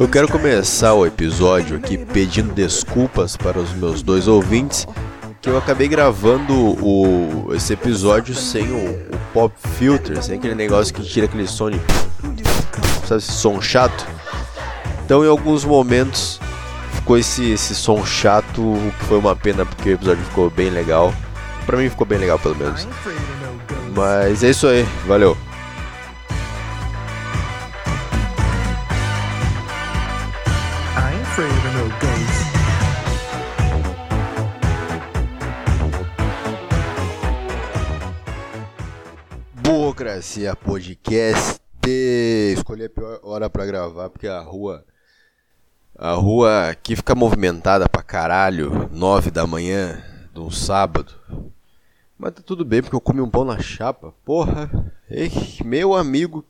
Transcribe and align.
Eu 0.00 0.08
quero 0.08 0.26
começar 0.28 0.94
o 0.94 1.04
episódio 1.04 1.76
aqui 1.76 1.98
pedindo 1.98 2.54
desculpas 2.54 3.36
para 3.36 3.58
os 3.58 3.70
meus 3.74 4.02
dois 4.02 4.26
ouvintes 4.26 4.86
que 5.42 5.50
eu 5.50 5.58
acabei 5.58 5.88
gravando 5.88 6.54
o, 6.54 7.52
esse 7.52 7.74
episódio 7.74 8.34
sem 8.34 8.64
o, 8.70 8.92
o 8.92 9.18
pop 9.34 9.54
filter, 9.76 10.22
sem 10.22 10.38
aquele 10.38 10.54
negócio 10.54 10.94
que 10.94 11.02
tira 11.02 11.26
aquele 11.26 11.46
som 11.46 11.70
de, 11.70 11.78
sabe, 13.06 13.18
esse 13.18 13.30
som 13.30 13.60
chato. 13.60 14.06
Então 15.04 15.22
em 15.22 15.28
alguns 15.28 15.66
momentos 15.66 16.40
ficou 16.94 17.18
esse, 17.18 17.50
esse 17.50 17.74
som 17.74 18.02
chato, 18.02 18.62
o 18.62 18.92
que 18.98 19.04
foi 19.04 19.18
uma 19.18 19.36
pena 19.36 19.66
porque 19.66 19.90
o 19.90 19.92
episódio 19.92 20.24
ficou 20.24 20.48
bem 20.48 20.70
legal. 20.70 21.12
Pra 21.66 21.76
mim 21.76 21.90
ficou 21.90 22.06
bem 22.06 22.18
legal 22.18 22.38
pelo 22.38 22.56
menos. 22.56 22.88
Mas 23.94 24.42
é 24.42 24.48
isso 24.48 24.66
aí, 24.66 24.82
valeu. 25.06 25.36
Burocracia 39.70 40.56
Podcast. 40.56 41.60
Escolhi 42.56 42.86
a 42.86 42.90
pior 42.90 43.20
hora 43.22 43.48
pra 43.48 43.64
gravar 43.64 44.10
porque 44.10 44.26
a 44.26 44.40
rua. 44.40 44.84
A 45.96 46.12
rua 46.14 46.70
aqui 46.70 46.96
fica 46.96 47.14
movimentada 47.14 47.88
pra 47.88 48.02
caralho. 48.02 48.90
9 48.92 49.30
da 49.30 49.46
manhã 49.46 50.02
de 50.34 50.40
um 50.40 50.50
sábado. 50.50 51.14
Mas 52.18 52.32
tá 52.34 52.42
tudo 52.44 52.64
bem 52.64 52.82
porque 52.82 52.96
eu 52.96 53.00
comi 53.00 53.20
um 53.20 53.30
pão 53.30 53.44
na 53.44 53.60
chapa. 53.60 54.12
Porra. 54.24 54.92
Ei, 55.08 55.30
meu 55.64 55.94
amigo. 55.94 56.44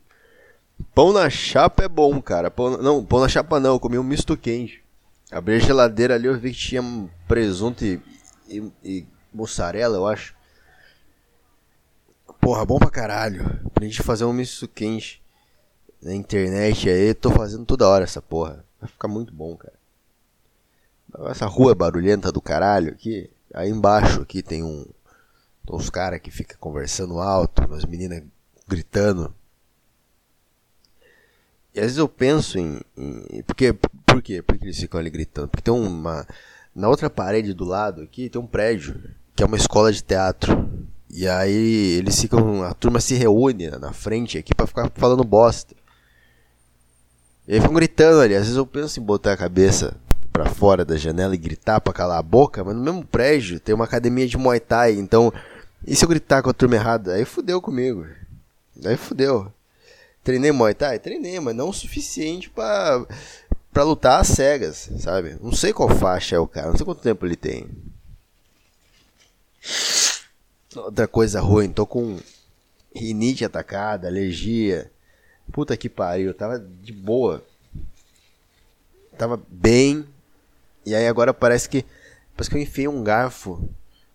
Pão 0.95 1.13
na 1.13 1.29
chapa 1.29 1.83
é 1.83 1.87
bom, 1.87 2.19
cara. 2.19 2.49
Pão, 2.49 2.75
não, 2.81 3.05
pão 3.05 3.19
na 3.19 3.29
chapa 3.29 3.59
não. 3.59 3.75
Eu 3.75 3.79
comi 3.79 3.99
um 3.99 4.03
misto 4.03 4.35
quente. 4.35 4.83
Abri 5.31 5.57
a 5.57 5.59
geladeira 5.59 6.15
ali, 6.15 6.25
eu 6.25 6.39
vi 6.39 6.51
que 6.51 6.57
tinha 6.57 6.81
presunto 7.27 7.85
e, 7.85 8.01
e, 8.49 8.71
e 8.83 9.05
mussarela, 9.31 9.95
eu 9.95 10.07
acho. 10.07 10.40
Porra, 12.41 12.65
bom 12.65 12.79
pra 12.79 12.89
caralho. 12.89 13.61
Aprendi 13.63 14.01
a 14.01 14.03
fazer 14.03 14.25
um 14.25 14.33
misto 14.33 14.67
quente 14.67 15.21
na 16.01 16.13
internet 16.13 16.89
aí. 16.89 17.13
Tô 17.13 17.29
fazendo 17.29 17.65
toda 17.65 17.87
hora 17.87 18.03
essa 18.03 18.21
porra. 18.21 18.65
Vai 18.79 18.89
ficar 18.89 19.07
muito 19.07 19.31
bom, 19.31 19.55
cara. 19.55 19.79
Essa 21.29 21.45
rua 21.45 21.75
barulhenta 21.75 22.31
do 22.31 22.41
caralho 22.41 22.91
aqui. 22.91 23.29
Aí 23.53 23.69
embaixo 23.69 24.21
aqui 24.21 24.41
tem 24.41 24.63
um. 24.63 24.85
Uns 25.69 25.89
caras 25.89 26.19
que 26.19 26.31
ficam 26.31 26.57
conversando 26.59 27.19
alto, 27.19 27.63
umas 27.63 27.85
meninas 27.85 28.23
gritando. 28.67 29.33
E 31.73 31.79
às 31.79 31.85
vezes 31.85 31.97
eu 31.97 32.09
penso 32.09 32.57
em. 32.57 32.81
em 32.97 33.43
porque, 33.43 33.71
por 34.05 34.21
quê? 34.21 34.41
Por 34.41 34.57
que 34.57 34.65
eles 34.65 34.79
ficam 34.79 34.99
ali 34.99 35.09
gritando? 35.09 35.47
Porque 35.47 35.61
tem 35.61 35.73
uma. 35.73 36.27
Na 36.73 36.89
outra 36.89 37.09
parede 37.09 37.53
do 37.53 37.65
lado 37.65 38.01
aqui 38.01 38.29
tem 38.29 38.41
um 38.41 38.47
prédio, 38.47 38.99
que 39.35 39.43
é 39.43 39.45
uma 39.45 39.57
escola 39.57 39.91
de 39.93 40.03
teatro. 40.03 40.80
E 41.13 41.27
aí 41.27 41.97
eles 41.97 42.19
ficam. 42.19 42.63
A 42.63 42.73
turma 42.73 43.01
se 43.01 43.15
reúne 43.15 43.69
na 43.71 43.91
frente 43.91 44.37
aqui 44.37 44.55
pra 44.55 44.65
ficar 44.65 44.89
falando 44.95 45.23
bosta. 45.23 45.75
E 47.47 47.53
aí 47.53 47.59
ficam 47.59 47.75
gritando 47.75 48.21
ali. 48.21 48.33
Às 48.33 48.43
vezes 48.43 48.55
eu 48.55 48.65
penso 48.65 48.99
em 48.99 49.03
botar 49.03 49.33
a 49.33 49.37
cabeça 49.37 49.95
para 50.31 50.45
fora 50.45 50.85
da 50.85 50.95
janela 50.95 51.35
e 51.35 51.37
gritar 51.37 51.81
para 51.81 51.91
calar 51.91 52.19
a 52.19 52.23
boca, 52.23 52.63
mas 52.63 52.73
no 52.73 52.81
mesmo 52.81 53.05
prédio 53.05 53.59
tem 53.59 53.75
uma 53.75 53.83
academia 53.83 54.25
de 54.25 54.37
Muay 54.37 54.59
Thai, 54.59 54.93
então. 54.93 55.33
E 55.85 55.95
se 55.95 56.05
eu 56.05 56.09
gritar 56.09 56.41
com 56.41 56.49
a 56.49 56.53
turma 56.53 56.75
errada? 56.75 57.13
Aí 57.13 57.25
fudeu 57.25 57.61
comigo. 57.61 58.07
Aí 58.85 58.95
fudeu. 58.95 59.51
Treinei 60.23 60.51
Muay 60.51 60.73
Thai? 60.73 60.99
Treinei, 60.99 61.39
mas 61.39 61.55
não 61.55 61.69
o 61.69 61.73
suficiente 61.73 62.49
pra, 62.49 63.05
pra 63.73 63.83
lutar 63.83 64.21
às 64.21 64.27
cegas, 64.27 64.89
sabe? 64.99 65.37
Não 65.41 65.51
sei 65.51 65.73
qual 65.73 65.89
faixa 65.89 66.35
é 66.35 66.39
o 66.39 66.47
cara, 66.47 66.69
não 66.69 66.77
sei 66.77 66.85
quanto 66.85 67.01
tempo 67.01 67.25
ele 67.25 67.35
tem. 67.35 67.67
Outra 70.75 71.05
coisa 71.05 71.41
ruim, 71.41 71.69
tô 71.69 71.85
com 71.85 72.17
rinite 72.95 73.43
atacada, 73.43 74.07
alergia. 74.07 74.89
Puta 75.51 75.75
que 75.75 75.89
pariu, 75.89 76.33
tava 76.33 76.59
de 76.59 76.93
boa. 76.93 77.43
Tava 79.17 79.41
bem. 79.49 80.05
E 80.85 80.95
aí 80.95 81.07
agora 81.07 81.33
parece 81.33 81.67
que. 81.67 81.85
Parece 82.33 82.49
que 82.49 82.55
eu 82.55 82.61
enfiei 82.61 82.87
um 82.87 83.03
garfo, 83.03 83.69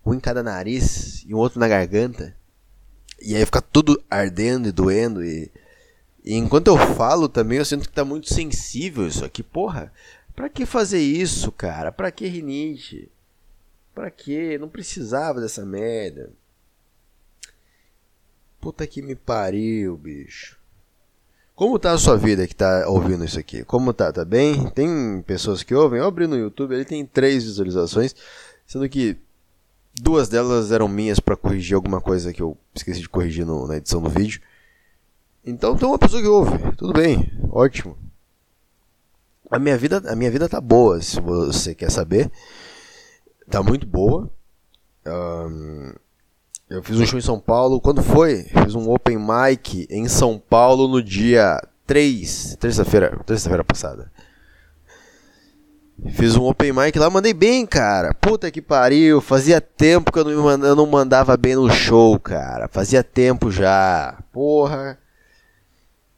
um 0.04 0.14
em 0.14 0.20
cada 0.20 0.42
nariz 0.42 1.24
e 1.26 1.34
um 1.34 1.38
outro 1.38 1.60
na 1.60 1.68
garganta. 1.68 2.34
E 3.20 3.36
aí 3.36 3.44
fica 3.44 3.60
tudo 3.60 4.02
ardendo 4.10 4.68
e 4.68 4.72
doendo. 4.72 5.22
E, 5.22 5.50
e 6.24 6.34
enquanto 6.34 6.68
eu 6.68 6.78
falo 6.94 7.28
também, 7.28 7.58
eu 7.58 7.64
sinto 7.66 7.86
que 7.88 7.94
tá 7.94 8.04
muito 8.04 8.32
sensível 8.32 9.06
isso 9.06 9.24
aqui. 9.24 9.42
Porra, 9.42 9.92
pra 10.34 10.48
que 10.48 10.64
fazer 10.64 11.00
isso, 11.00 11.52
cara? 11.52 11.92
Pra 11.92 12.10
que 12.10 12.26
rinite? 12.26 13.10
Pra 13.94 14.10
que? 14.10 14.56
Não 14.56 14.68
precisava 14.68 15.40
dessa 15.40 15.64
merda. 15.64 16.30
Puta 18.66 18.84
que 18.84 19.00
me 19.00 19.14
pariu, 19.14 19.96
bicho. 19.96 20.58
Como 21.54 21.78
tá 21.78 21.92
a 21.92 21.98
sua 21.98 22.16
vida 22.16 22.48
que 22.48 22.54
tá 22.54 22.88
ouvindo 22.88 23.24
isso 23.24 23.38
aqui? 23.38 23.62
Como 23.62 23.92
tá? 23.92 24.12
Tá 24.12 24.24
bem? 24.24 24.68
Tem 24.70 25.22
pessoas 25.22 25.62
que 25.62 25.72
ouvem? 25.72 26.00
Eu 26.00 26.04
abri 26.04 26.26
no 26.26 26.36
YouTube, 26.36 26.74
ele 26.74 26.84
tem 26.84 27.06
três 27.06 27.44
visualizações, 27.44 28.12
sendo 28.66 28.88
que 28.88 29.16
duas 29.94 30.28
delas 30.28 30.72
eram 30.72 30.88
minhas 30.88 31.20
para 31.20 31.36
corrigir 31.36 31.76
alguma 31.76 32.00
coisa 32.00 32.32
que 32.32 32.42
eu 32.42 32.58
esqueci 32.74 32.98
de 33.02 33.08
corrigir 33.08 33.46
no, 33.46 33.68
na 33.68 33.76
edição 33.76 34.02
do 34.02 34.10
vídeo. 34.10 34.40
Então 35.44 35.76
tem 35.76 35.86
uma 35.86 35.96
pessoa 35.96 36.20
que 36.20 36.26
ouve, 36.26 36.58
tudo 36.76 36.92
bem, 36.92 37.30
ótimo. 37.52 37.96
A 39.48 39.60
minha 39.60 39.78
vida, 39.78 40.02
a 40.10 40.16
minha 40.16 40.30
vida 40.32 40.48
tá 40.48 40.60
boa, 40.60 41.00
se 41.00 41.20
você 41.20 41.72
quer 41.72 41.92
saber. 41.92 42.32
Tá 43.48 43.62
muito 43.62 43.86
boa. 43.86 44.28
Um, 45.06 45.94
eu 46.68 46.82
fiz 46.82 46.98
um 46.98 47.06
show 47.06 47.18
em 47.18 47.22
São 47.22 47.38
Paulo. 47.38 47.80
Quando 47.80 48.02
foi? 48.02 48.42
Fiz 48.42 48.74
um 48.74 48.90
open 48.90 49.18
mic 49.18 49.86
em 49.88 50.08
São 50.08 50.38
Paulo 50.38 50.88
no 50.88 51.02
dia 51.02 51.62
3, 51.86 52.56
terça-feira, 52.58 53.18
terça-feira 53.24 53.62
passada. 53.62 54.10
Fiz 56.10 56.36
um 56.36 56.42
open 56.42 56.72
mic 56.72 56.98
lá, 56.98 57.08
mandei 57.08 57.32
bem, 57.32 57.64
cara. 57.64 58.12
Puta 58.12 58.50
que 58.50 58.60
pariu. 58.60 59.20
Fazia 59.20 59.60
tempo 59.60 60.12
que 60.12 60.18
eu 60.18 60.24
não, 60.24 60.50
eu 60.50 60.76
não 60.76 60.86
mandava 60.86 61.36
bem 61.36 61.54
no 61.54 61.70
show, 61.70 62.18
cara. 62.18 62.68
Fazia 62.68 63.02
tempo 63.02 63.50
já. 63.50 64.18
Porra. 64.32 64.98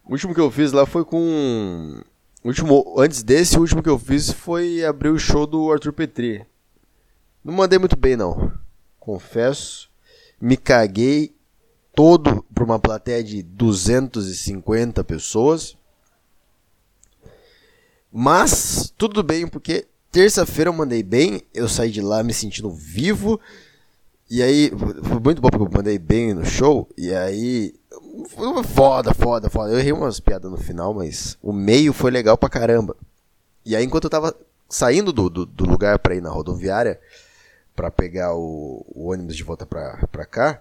O 0.05 0.13
último 0.13 0.35
que 0.35 0.41
eu 0.41 0.51
fiz 0.51 0.73
lá 0.73 0.87
foi 0.87 1.05
com. 1.05 2.03
Último, 2.43 2.95
antes 2.99 3.23
desse, 3.23 3.57
o 3.59 3.61
último 3.61 3.83
que 3.83 3.89
eu 3.89 3.99
fiz 3.99 4.33
foi 4.33 4.85
abrir 4.85 5.11
o 5.11 5.19
show 5.19 5.47
do 5.47 5.71
Arthur 5.71 5.93
Petri. 5.93 6.45
Não 7.45 7.53
mandei 7.53 7.79
muito 7.79 7.97
bem, 7.97 8.17
não. 8.17 8.51
Confesso 8.99 9.88
me 10.41 10.57
caguei 10.57 11.35
todo 11.95 12.45
para 12.55 12.65
uma 12.65 12.79
plateia 12.79 13.23
de 13.25 13.43
250 13.43 15.03
pessoas. 15.05 15.77
Mas 18.13 18.93
tudo 18.97 19.23
bem, 19.23 19.47
porque 19.47 19.87
terça-feira 20.11 20.71
eu 20.71 20.75
mandei 20.75 21.03
bem, 21.03 21.43
eu 21.53 21.69
saí 21.69 21.91
de 21.91 22.01
lá 22.01 22.23
me 22.23 22.33
sentindo 22.33 22.71
vivo. 22.71 23.41
E 24.31 24.43
aí, 24.43 24.71
foi 25.03 25.21
muito 25.21 25.41
bom 25.41 25.49
porque 25.49 25.65
eu 25.65 25.77
mandei 25.77 25.99
bem 25.99 26.35
no 26.35 26.45
show. 26.45 26.89
E 26.97 27.15
aí, 27.15 27.75
foda, 28.75 29.15
foda, 29.15 29.51
foda. 29.51 29.73
Eu 29.73 29.79
errei 29.79 29.93
umas 29.93 30.21
piadas 30.21 30.51
no 30.51 30.57
final, 30.57 30.95
mas 30.95 31.37
o 31.43 31.53
meio 31.53 31.93
foi 31.93 32.11
legal 32.11 32.37
pra 32.37 32.49
caramba. 32.49 32.97
E 33.65 33.75
aí, 33.75 33.85
enquanto 33.85 34.05
eu 34.05 34.11
tava 34.11 34.35
saindo 34.69 35.13
do, 35.13 35.31
do, 35.31 35.47
do 35.47 35.65
lugar 35.65 35.99
pra 35.99 36.15
ir 36.15 36.21
na 36.21 36.31
rodoviária, 36.31 37.01
para 37.79 37.93
pegar 37.93 38.35
o, 38.35 38.85
o, 38.89 39.13
ônibus 39.13 39.37
de 39.37 39.45
volta 39.45 39.65
para 39.65 40.27
cá, 40.27 40.61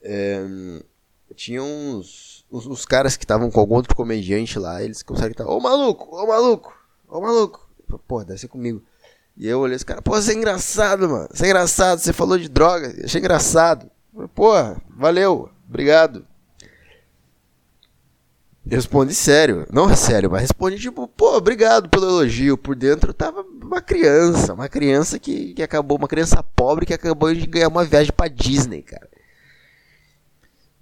é, 0.00 0.40
tinha 1.34 1.60
uns, 1.60 2.46
uns, 2.48 2.64
uns, 2.64 2.86
caras 2.86 3.16
que 3.16 3.24
estavam 3.24 3.50
com 3.50 3.58
algum 3.58 3.74
outro 3.74 3.96
comediante 3.96 4.56
lá, 4.56 4.80
eles 4.84 5.02
começaram 5.02 5.26
a 5.26 5.34
gritar, 5.34 5.50
ô 5.50 5.58
maluco, 5.58 6.14
ô 6.14 6.24
maluco, 6.24 6.72
ô 7.08 7.20
maluco. 7.20 7.68
Pô, 8.06 8.22
deve 8.22 8.38
ser 8.38 8.46
comigo. 8.46 8.80
E 9.36 9.48
eu 9.48 9.58
olhei 9.58 9.74
esse 9.74 9.84
cara, 9.84 10.00
pô, 10.00 10.12
você 10.12 10.30
é 10.30 10.36
engraçado, 10.36 11.08
mano. 11.08 11.28
Você 11.32 11.44
é 11.44 11.48
engraçado, 11.48 11.98
você 11.98 12.12
falou 12.12 12.38
de 12.38 12.48
droga, 12.48 12.94
achei 13.04 13.18
engraçado. 13.18 13.90
Pô, 14.32 14.52
valeu, 14.96 15.50
obrigado. 15.68 16.24
Eu 18.64 18.76
respondi 18.76 19.12
sério, 19.12 19.66
não 19.72 19.90
é 19.90 19.96
sério, 19.96 20.30
mas 20.30 20.42
respondi 20.42 20.78
tipo, 20.78 21.08
pô, 21.08 21.36
obrigado 21.36 21.88
pelo 21.88 22.06
elogio. 22.06 22.56
Por 22.56 22.76
dentro 22.76 23.10
eu 23.10 23.14
tava 23.14 23.44
uma 23.72 23.80
criança, 23.80 24.52
uma 24.52 24.68
criança 24.68 25.18
que, 25.18 25.54
que 25.54 25.62
acabou, 25.62 25.96
uma 25.96 26.08
criança 26.08 26.42
pobre 26.42 26.84
que 26.84 26.92
acabou 26.92 27.34
de 27.34 27.46
ganhar 27.46 27.68
uma 27.68 27.84
viagem 27.84 28.12
pra 28.12 28.28
Disney, 28.28 28.82
cara. 28.82 29.08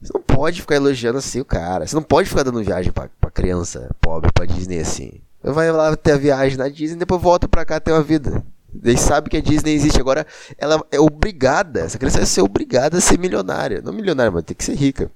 Você 0.02 0.12
não 0.12 0.22
pode 0.22 0.60
ficar 0.60 0.76
elogiando 0.76 1.18
assim 1.18 1.40
o 1.40 1.44
cara. 1.44 1.86
Você 1.86 1.94
não 1.94 2.02
pode 2.02 2.28
ficar 2.28 2.42
dando 2.42 2.62
viagem 2.64 2.90
pra, 2.90 3.08
pra 3.20 3.30
criança 3.30 3.94
pobre 4.00 4.32
pra 4.32 4.46
Disney 4.46 4.80
assim. 4.80 5.20
Vai 5.42 5.70
lá 5.70 5.94
ter 5.96 6.12
a 6.12 6.16
viagem 6.16 6.58
na 6.58 6.68
Disney 6.68 6.96
e 6.96 7.00
depois 7.00 7.22
volta 7.22 7.46
pra 7.46 7.64
cá 7.64 7.78
ter 7.78 7.92
uma 7.92 8.02
vida. 8.02 8.42
Eles 8.82 9.00
sabem 9.00 9.30
que 9.30 9.36
a 9.36 9.42
Disney 9.42 9.74
existe. 9.74 10.00
Agora, 10.00 10.26
ela 10.58 10.84
é 10.90 10.98
obrigada, 10.98 11.80
essa 11.80 11.98
criança 11.98 12.18
vai 12.18 12.26
ser 12.26 12.42
obrigada 12.42 12.98
a 12.98 13.00
ser 13.00 13.18
milionária. 13.18 13.82
Não 13.82 13.92
milionária, 13.92 14.30
mas 14.30 14.44
tem 14.44 14.56
que 14.56 14.64
ser 14.64 14.74
rica 14.74 15.10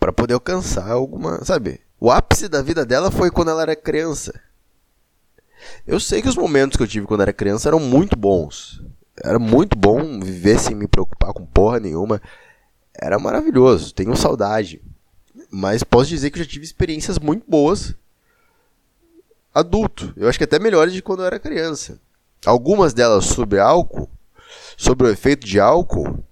para 0.00 0.12
poder 0.12 0.34
alcançar 0.34 0.90
alguma, 0.90 1.44
sabe? 1.44 1.80
O 2.00 2.10
ápice 2.10 2.48
da 2.48 2.60
vida 2.60 2.84
dela 2.84 3.10
foi 3.10 3.30
quando 3.30 3.50
ela 3.50 3.62
era 3.62 3.76
criança. 3.76 4.32
Eu 5.86 5.98
sei 6.00 6.22
que 6.22 6.28
os 6.28 6.36
momentos 6.36 6.76
que 6.76 6.82
eu 6.82 6.88
tive 6.88 7.06
quando 7.06 7.22
era 7.22 7.32
criança 7.32 7.68
eram 7.68 7.80
muito 7.80 8.16
bons. 8.16 8.82
Era 9.22 9.38
muito 9.38 9.76
bom 9.76 10.20
viver 10.20 10.58
sem 10.58 10.74
me 10.74 10.88
preocupar 10.88 11.32
com 11.32 11.44
porra 11.44 11.78
nenhuma. 11.78 12.20
Era 12.94 13.18
maravilhoso, 13.18 13.94
tenho 13.94 14.16
saudade. 14.16 14.80
Mas 15.50 15.82
posso 15.82 16.08
dizer 16.08 16.30
que 16.30 16.38
eu 16.38 16.44
já 16.44 16.50
tive 16.50 16.64
experiências 16.64 17.18
muito 17.18 17.44
boas 17.48 17.94
adulto. 19.54 20.12
Eu 20.16 20.28
acho 20.28 20.38
que 20.38 20.44
até 20.44 20.58
melhores 20.58 20.92
de 20.92 21.02
quando 21.02 21.20
eu 21.20 21.26
era 21.26 21.38
criança. 21.38 22.00
Algumas 22.44 22.92
delas 22.92 23.26
sobre 23.26 23.58
álcool, 23.60 24.10
sobre 24.76 25.06
o 25.06 25.10
efeito 25.10 25.46
de 25.46 25.60
álcool, 25.60 26.24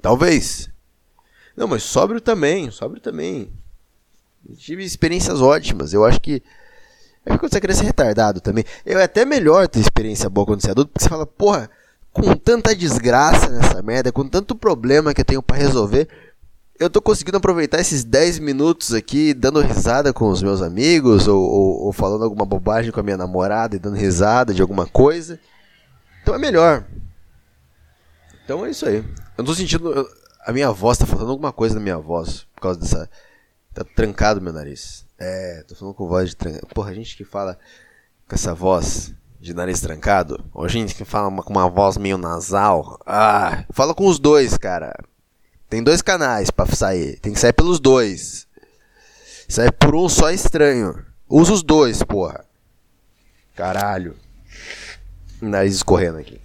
talvez. 0.00 0.70
Não, 1.56 1.66
mas 1.66 1.82
sóbrio 1.82 2.20
também, 2.20 2.70
sóbrio 2.70 3.00
também. 3.00 3.50
Eu 4.48 4.54
tive 4.56 4.84
experiências 4.84 5.40
ótimas. 5.40 5.92
Eu 5.92 6.04
acho 6.04 6.20
que 6.20 6.42
é 7.26 7.36
quando 7.36 7.52
você 7.52 7.74
ser 7.74 7.84
retardado 7.84 8.40
também. 8.40 8.64
É 8.84 8.94
até 9.02 9.24
melhor 9.24 9.66
ter 9.66 9.80
experiência 9.80 10.30
boa 10.30 10.46
quando 10.46 10.62
você 10.62 10.68
é 10.68 10.70
adulto, 10.70 10.92
porque 10.92 11.02
você 11.02 11.10
fala, 11.10 11.26
porra, 11.26 11.68
com 12.12 12.34
tanta 12.36 12.74
desgraça 12.74 13.50
nessa 13.50 13.82
merda, 13.82 14.12
com 14.12 14.26
tanto 14.26 14.54
problema 14.54 15.12
que 15.12 15.20
eu 15.20 15.24
tenho 15.24 15.42
para 15.42 15.56
resolver, 15.56 16.08
eu 16.78 16.88
tô 16.88 17.02
conseguindo 17.02 17.36
aproveitar 17.36 17.80
esses 17.80 18.04
10 18.04 18.38
minutos 18.38 18.94
aqui 18.94 19.34
dando 19.34 19.60
risada 19.60 20.12
com 20.12 20.28
os 20.28 20.40
meus 20.42 20.62
amigos, 20.62 21.26
ou, 21.26 21.42
ou, 21.42 21.84
ou, 21.86 21.92
falando 21.92 22.22
alguma 22.22 22.44
bobagem 22.44 22.92
com 22.92 23.00
a 23.00 23.02
minha 23.02 23.16
namorada 23.16 23.74
e 23.74 23.78
dando 23.78 23.96
risada 23.96 24.54
de 24.54 24.62
alguma 24.62 24.86
coisa. 24.86 25.40
Então 26.22 26.34
é 26.34 26.38
melhor. 26.38 26.84
Então 28.44 28.64
é 28.64 28.70
isso 28.70 28.86
aí. 28.86 29.04
Eu 29.36 29.44
tô 29.44 29.54
sentindo. 29.54 29.92
Eu, 29.92 30.06
a 30.46 30.52
minha 30.52 30.70
voz 30.70 30.96
tá 30.96 31.06
faltando 31.06 31.30
alguma 31.32 31.52
coisa 31.52 31.74
na 31.74 31.80
minha 31.80 31.98
voz, 31.98 32.46
por 32.54 32.60
causa 32.62 32.78
dessa. 32.78 33.10
Tá 33.74 33.84
trancado 33.84 34.40
meu 34.40 34.52
nariz. 34.52 35.05
É, 35.18 35.64
tô 35.66 35.74
falando 35.74 35.94
com 35.94 36.06
voz 36.06 36.30
de 36.30 36.36
trancado. 36.36 36.66
Porra, 36.68 36.90
a 36.90 36.94
gente 36.94 37.16
que 37.16 37.24
fala 37.24 37.58
com 38.28 38.34
essa 38.34 38.54
voz 38.54 39.14
de 39.40 39.54
nariz 39.54 39.80
trancado, 39.80 40.44
ou 40.52 40.68
gente 40.68 40.94
que 40.94 41.04
fala 41.04 41.28
uma, 41.28 41.42
com 41.42 41.52
uma 41.52 41.68
voz 41.68 41.96
meio 41.96 42.18
nasal. 42.18 42.98
Ah, 43.06 43.64
fala 43.70 43.94
com 43.94 44.06
os 44.06 44.18
dois, 44.18 44.58
cara. 44.58 44.94
Tem 45.68 45.82
dois 45.82 46.02
canais 46.02 46.50
para 46.50 46.74
sair. 46.74 47.18
Tem 47.20 47.32
que 47.32 47.40
sair 47.40 47.52
pelos 47.52 47.80
dois. 47.80 48.46
Sai 49.48 49.70
por 49.70 49.94
um 49.94 50.08
só 50.08 50.30
estranho. 50.30 51.04
Usa 51.28 51.52
os 51.52 51.62
dois, 51.62 52.02
porra. 52.02 52.44
Caralho. 53.54 54.16
Nariz 55.40 55.74
escorrendo 55.74 56.18
aqui. 56.18 56.40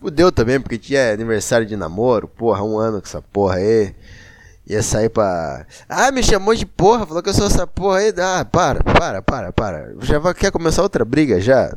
Fudeu 0.00 0.30
também, 0.30 0.60
porque 0.60 0.78
tinha 0.78 1.12
aniversário 1.12 1.66
de 1.66 1.76
namoro. 1.76 2.28
Porra, 2.28 2.62
um 2.62 2.78
ano 2.78 3.00
com 3.00 3.06
essa 3.06 3.20
porra 3.20 3.56
aí. 3.56 3.94
Ia 4.68 4.82
sair 4.82 5.08
pra. 5.08 5.66
Ah, 5.88 6.12
me 6.12 6.22
chamou 6.22 6.54
de 6.54 6.66
porra, 6.66 7.06
falou 7.06 7.22
que 7.22 7.30
eu 7.30 7.34
sou 7.34 7.46
essa 7.46 7.66
porra 7.66 8.00
aí. 8.00 8.12
Ah, 8.18 8.44
para, 8.44 8.84
para, 8.84 9.22
para, 9.22 9.50
para. 9.50 9.94
Já 10.02 10.18
vai, 10.18 10.34
quer 10.34 10.52
começar 10.52 10.82
outra 10.82 11.06
briga 11.06 11.40
já? 11.40 11.74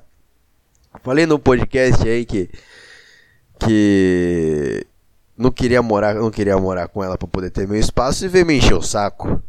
Falei 1.01 1.25
no 1.25 1.39
podcast 1.39 2.05
aí 2.05 2.25
que. 2.25 2.49
Que. 3.57 4.85
Não 5.37 5.51
queria 5.51 5.81
morar, 5.81 6.15
não 6.15 6.29
queria 6.29 6.57
morar 6.57 6.89
com 6.89 7.01
ela 7.01 7.17
para 7.17 7.27
poder 7.29 7.49
ter 7.49 7.65
meu 7.65 7.79
espaço 7.79 8.25
e 8.25 8.27
veio 8.27 8.45
me 8.45 8.57
encher 8.57 8.75
o 8.75 8.81
saco. 8.81 9.41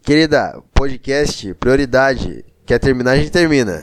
Querida, 0.00 0.62
podcast, 0.72 1.52
prioridade. 1.54 2.44
Quer 2.64 2.78
terminar, 2.78 3.12
a 3.12 3.16
gente 3.16 3.32
termina. 3.32 3.82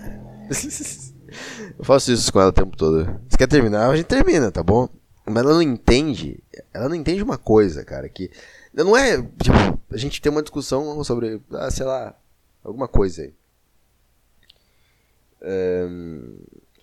Eu 1.78 1.84
faço 1.84 2.12
isso 2.12 2.32
com 2.32 2.40
ela 2.40 2.50
o 2.50 2.54
tempo 2.54 2.76
todo. 2.78 3.20
Se 3.30 3.38
quer 3.38 3.48
terminar, 3.48 3.90
a 3.90 3.96
gente 3.96 4.06
termina, 4.06 4.50
tá 4.50 4.64
bom? 4.64 4.88
Mas 5.30 5.44
ela 5.44 5.54
não 5.54 5.62
entende. 5.62 6.42
Ela 6.74 6.88
não 6.88 6.96
entende 6.96 7.22
uma 7.22 7.38
coisa, 7.38 7.84
cara, 7.84 8.08
que. 8.08 8.32
Não 8.74 8.96
é. 8.96 9.18
Tipo, 9.18 9.80
a 9.92 9.98
gente 9.98 10.22
tem 10.22 10.32
uma 10.32 10.42
discussão 10.42 11.04
sobre. 11.04 11.42
Ah, 11.52 11.70
sei 11.70 11.86
lá. 11.86 12.16
Alguma 12.64 12.88
coisa 12.88 13.24
aí. 13.24 13.34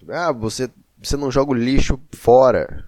ah, 0.08 0.32
você, 0.32 0.70
você 1.02 1.16
não 1.16 1.30
joga 1.30 1.52
o 1.52 1.54
lixo 1.54 1.98
fora. 2.12 2.84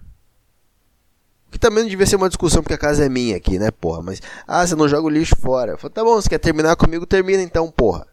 Que 1.49 1.57
também 1.57 1.83
não 1.83 1.89
devia 1.89 2.05
ser 2.05 2.17
uma 2.17 2.27
discussão 2.27 2.61
porque 2.61 2.73
a 2.73 2.77
casa 2.77 3.05
é 3.05 3.09
minha 3.09 3.37
aqui, 3.37 3.57
né, 3.57 3.71
porra? 3.71 4.01
Mas, 4.01 4.21
ah, 4.45 4.65
você 4.65 4.75
não 4.75 4.87
joga 4.87 5.07
o 5.07 5.09
lixo 5.09 5.35
fora. 5.37 5.73
Eu 5.73 5.77
falo, 5.77 5.93
tá 5.93 6.03
bom, 6.03 6.15
você 6.15 6.29
quer 6.29 6.39
terminar 6.39 6.75
comigo? 6.75 7.05
Termina 7.05 7.41
então, 7.41 7.71
porra. 7.71 8.05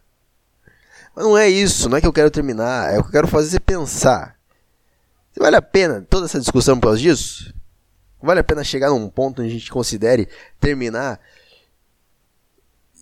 Mas 1.15 1.25
não 1.25 1.37
é 1.37 1.49
isso, 1.49 1.89
não 1.89 1.97
é 1.97 2.01
que 2.01 2.07
eu 2.07 2.13
quero 2.13 2.31
terminar, 2.31 2.93
é 2.93 2.99
o 2.99 3.03
que 3.03 3.09
eu 3.09 3.13
quero 3.13 3.29
fazer 3.29 3.51
você 3.51 3.61
pensar. 3.61 4.37
Vale 5.37 5.57
a 5.57 5.63
pena 5.63 6.03
toda 6.09 6.27
essa 6.27 6.41
discussão 6.41 6.79
por 6.79 6.89
causa 6.89 7.01
disso? 7.01 7.53
Vale 8.23 8.41
a 8.41 8.45
pena 8.45 8.65
chegar 8.65 8.91
num 8.91 9.09
ponto 9.09 9.43
onde 9.43 9.51
a 9.51 9.53
gente 9.53 9.71
considere 9.71 10.29
terminar 10.61 11.21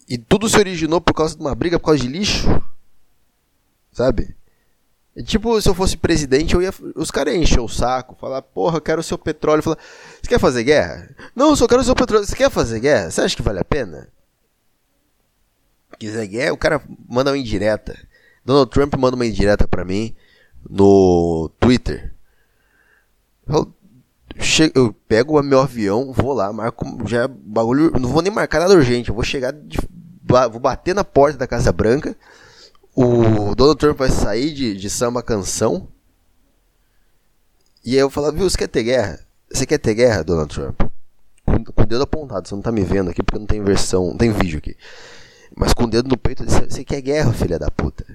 e 0.09 0.19
tudo 0.19 0.49
se 0.49 0.59
originou 0.59 1.01
por 1.01 1.15
causa 1.15 1.37
de 1.37 1.41
uma 1.41 1.55
briga 1.55 1.79
por 1.79 1.87
causa 1.87 2.01
de 2.01 2.09
lixo? 2.09 2.49
Sabe? 3.93 4.37
É 5.15 5.23
tipo, 5.23 5.61
se 5.61 5.69
eu 5.69 5.75
fosse 5.75 5.97
presidente, 5.97 6.55
eu 6.55 6.63
ia. 6.63 6.73
Os 6.97 7.11
caras 7.11 7.35
iam 7.35 7.65
o 7.65 7.69
saco, 7.69 8.17
falar, 8.19 8.41
porra, 8.41 8.79
eu 8.79 8.81
quero 8.81 9.01
o 9.01 9.05
seu 9.05 9.19
petróleo. 9.19 9.63
Falar, 9.63 9.79
você 10.21 10.29
quer 10.29 10.41
fazer 10.41 10.65
guerra? 10.65 11.15
Não, 11.37 11.51
eu 11.51 11.57
só 11.57 11.69
quero 11.69 11.83
o 11.83 11.85
seu 11.85 11.95
petróleo. 11.95 12.27
Você 12.27 12.35
quer 12.35 12.51
fazer 12.51 12.81
guerra? 12.81 13.11
Você 13.11 13.21
acha 13.21 13.37
que 13.37 13.43
vale 13.43 13.61
a 13.61 13.65
pena? 13.65 14.09
Quiser 15.99 16.27
guerra, 16.27 16.53
o 16.55 16.59
cara 16.59 16.83
manda 17.09 17.31
uma 17.31 17.39
indireta. 17.39 17.99
Donald 18.45 18.71
Trump 18.71 18.95
manda 18.97 19.15
uma 19.15 19.27
indireta 19.27 19.69
pra 19.69 19.85
mim 19.85 20.17
no 20.69 21.51
Twitter. 21.61 22.12
Eu, 23.53 23.75
chego, 24.41 24.73
eu 24.79 24.93
pego 25.07 25.39
o 25.39 25.43
meu 25.43 25.61
avião, 25.61 26.13
vou 26.13 26.33
lá, 26.33 26.53
marco. 26.53 26.85
Já 27.07 27.29
bagulho. 27.29 27.93
Não 27.99 28.09
vou 28.09 28.23
nem 28.23 28.33
marcar 28.33 28.61
nada 28.61 28.75
urgente. 28.75 29.09
Eu 29.09 29.15
vou 29.15 29.25
chegar. 29.25 29.53
De, 29.53 29.79
vou 30.25 30.61
bater 30.61 30.95
na 30.95 31.05
porta 31.05 31.39
da 31.39 31.47
Casa 31.47 31.73
Branca. 31.73 32.17
O 32.95 33.55
Donald 33.55 33.79
Trump 33.79 33.99
vai 33.99 34.11
sair 34.11 34.53
de, 34.53 34.77
de 34.77 34.91
samba 34.91 35.23
canção. 35.23 35.89
E 37.85 37.95
aí 37.95 37.99
eu 37.99 38.11
falo, 38.11 38.31
viu, 38.33 38.49
você 38.49 38.57
quer 38.57 38.69
ter 38.69 38.85
guerra? 38.85 39.19
Você 39.51 39.67
quer 39.67 39.79
ter 39.79 39.95
guerra, 39.95 40.23
Donald 40.23 40.55
Trump? 40.55 40.81
Com, 41.45 41.65
com 41.65 41.83
o 41.83 41.87
dedo 41.87 42.03
apontado, 42.03 42.49
você 42.49 42.55
não 42.55 42.63
tá 42.63 42.71
me 42.71 42.83
vendo 42.83 43.11
aqui 43.11 43.23
porque 43.23 43.39
não 43.39 43.47
tem 43.47 43.63
versão, 43.63 44.09
não 44.09 44.17
tem 44.17 44.31
vídeo 44.31 44.59
aqui. 44.59 44.77
Mas 45.57 45.75
com 45.75 45.85
o 45.85 45.91
dedo 45.91 46.09
no 46.09 46.17
peito, 46.17 46.45
você 46.45 46.85
quer 46.85 47.01
guerra, 47.01 47.33
filha 47.33 47.59
da 47.59 47.71
puta? 47.71 48.07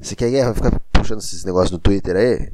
Você 0.00 0.16
quer 0.16 0.30
guerra? 0.30 0.52
Vai 0.52 0.70
ficar 0.70 0.80
puxando 0.92 1.20
esses 1.20 1.44
negócios 1.44 1.70
no 1.70 1.78
Twitter 1.78 2.16
aí? 2.16 2.50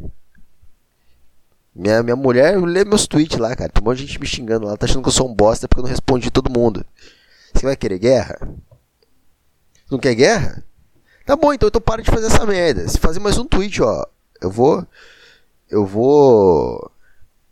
Minha, 1.78 2.02
minha 2.02 2.16
mulher 2.16 2.60
lê 2.60 2.84
meus 2.84 3.06
tweets 3.06 3.38
lá, 3.38 3.54
cara. 3.54 3.70
Tem 3.70 3.80
um 3.80 3.84
monte 3.84 3.98
de 3.98 4.06
gente 4.06 4.18
me 4.18 4.26
xingando 4.26 4.66
lá. 4.66 4.76
Tá 4.76 4.84
achando 4.84 5.00
que 5.00 5.08
eu 5.08 5.12
sou 5.12 5.30
um 5.30 5.34
bosta 5.34 5.68
porque 5.68 5.78
eu 5.78 5.84
não 5.84 5.90
respondi 5.90 6.28
todo 6.28 6.50
mundo. 6.50 6.84
Você 7.54 7.64
vai 7.64 7.76
querer 7.76 8.00
guerra? 8.00 8.36
Não 9.88 9.96
quer 9.96 10.12
guerra? 10.16 10.64
Tá 11.24 11.36
bom, 11.36 11.52
então, 11.52 11.68
então 11.68 11.80
para 11.80 12.02
de 12.02 12.10
fazer 12.10 12.26
essa 12.26 12.44
merda. 12.44 12.88
Se 12.88 12.98
fazer 12.98 13.20
mais 13.20 13.38
um 13.38 13.44
tweet, 13.44 13.80
ó. 13.80 14.04
Eu 14.40 14.50
vou. 14.50 14.84
Eu 15.70 15.86
vou. 15.86 16.90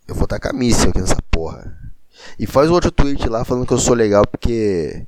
Eu 0.09 0.15
vou 0.17 0.27
tacar 0.27 0.53
míssil 0.53 0.91
aqui 0.91 1.01
nessa 1.01 1.23
porra. 1.31 1.77
E 2.37 2.47
faz 2.47 2.69
outro 2.69 2.91
tweet 2.91 3.29
lá 3.29 3.45
falando 3.45 3.65
que 3.65 3.73
eu 3.73 3.79
sou 3.79 3.95
legal 3.95 4.27
porque. 4.27 5.07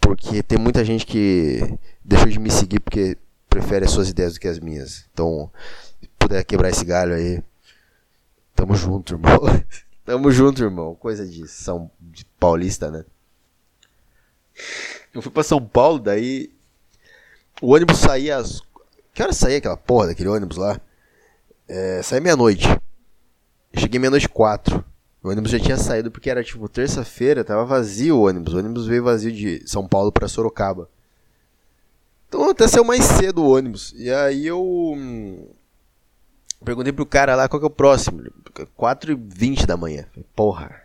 Porque 0.00 0.42
tem 0.42 0.58
muita 0.58 0.82
gente 0.86 1.04
que 1.04 1.78
deixou 2.02 2.28
de 2.28 2.38
me 2.38 2.50
seguir 2.50 2.80
porque 2.80 3.18
prefere 3.46 3.84
as 3.84 3.90
suas 3.90 4.08
ideias 4.08 4.34
do 4.34 4.40
que 4.40 4.48
as 4.48 4.58
minhas. 4.58 5.04
Então, 5.12 5.50
se 6.00 6.08
puder 6.18 6.42
quebrar 6.44 6.70
esse 6.70 6.84
galho 6.84 7.14
aí. 7.14 7.42
Tamo 8.56 8.74
junto, 8.74 9.14
irmão. 9.14 9.38
Tamo 10.04 10.30
junto, 10.32 10.62
irmão. 10.64 10.94
Coisa 10.94 11.26
de 11.26 11.46
São 11.46 11.90
de 12.00 12.24
Paulista, 12.40 12.90
né? 12.90 13.04
Eu 15.14 15.20
fui 15.20 15.30
pra 15.30 15.42
São 15.42 15.64
Paulo, 15.64 15.98
daí. 15.98 16.50
O 17.60 17.74
ônibus 17.74 17.98
saía 17.98 18.38
às. 18.38 18.62
Que 19.12 19.22
hora 19.22 19.32
saía 19.32 19.58
aquela 19.58 19.76
porra 19.76 20.08
daquele 20.08 20.30
ônibus 20.30 20.56
lá? 20.56 20.80
É, 21.68 22.02
saía 22.02 22.20
meia-noite. 22.20 22.66
Cheguei 23.74 24.00
meia-noite 24.00 24.28
quatro. 24.28 24.84
O 25.22 25.28
ônibus 25.28 25.50
já 25.50 25.58
tinha 25.58 25.76
saído 25.76 26.10
porque 26.10 26.30
era 26.30 26.42
tipo 26.42 26.68
terça-feira, 26.68 27.44
tava 27.44 27.64
vazio 27.64 28.16
o 28.16 28.26
ônibus. 28.26 28.54
O 28.54 28.58
ônibus 28.58 28.86
veio 28.86 29.04
vazio 29.04 29.32
de 29.32 29.62
São 29.68 29.86
Paulo 29.86 30.12
para 30.12 30.28
Sorocaba. 30.28 30.88
Então 32.28 32.48
até 32.50 32.66
saiu 32.68 32.84
mais 32.84 33.04
cedo 33.04 33.42
o 33.42 33.50
ônibus. 33.50 33.92
E 33.96 34.10
aí 34.10 34.46
eu. 34.46 34.96
Perguntei 36.66 36.92
pro 36.92 37.06
cara 37.06 37.36
lá 37.36 37.48
qual 37.48 37.60
que 37.60 37.64
é 37.64 37.68
o 37.68 37.70
próximo. 37.70 38.24
4h20 38.76 39.66
da 39.66 39.76
manhã. 39.76 40.04
Porra. 40.34 40.82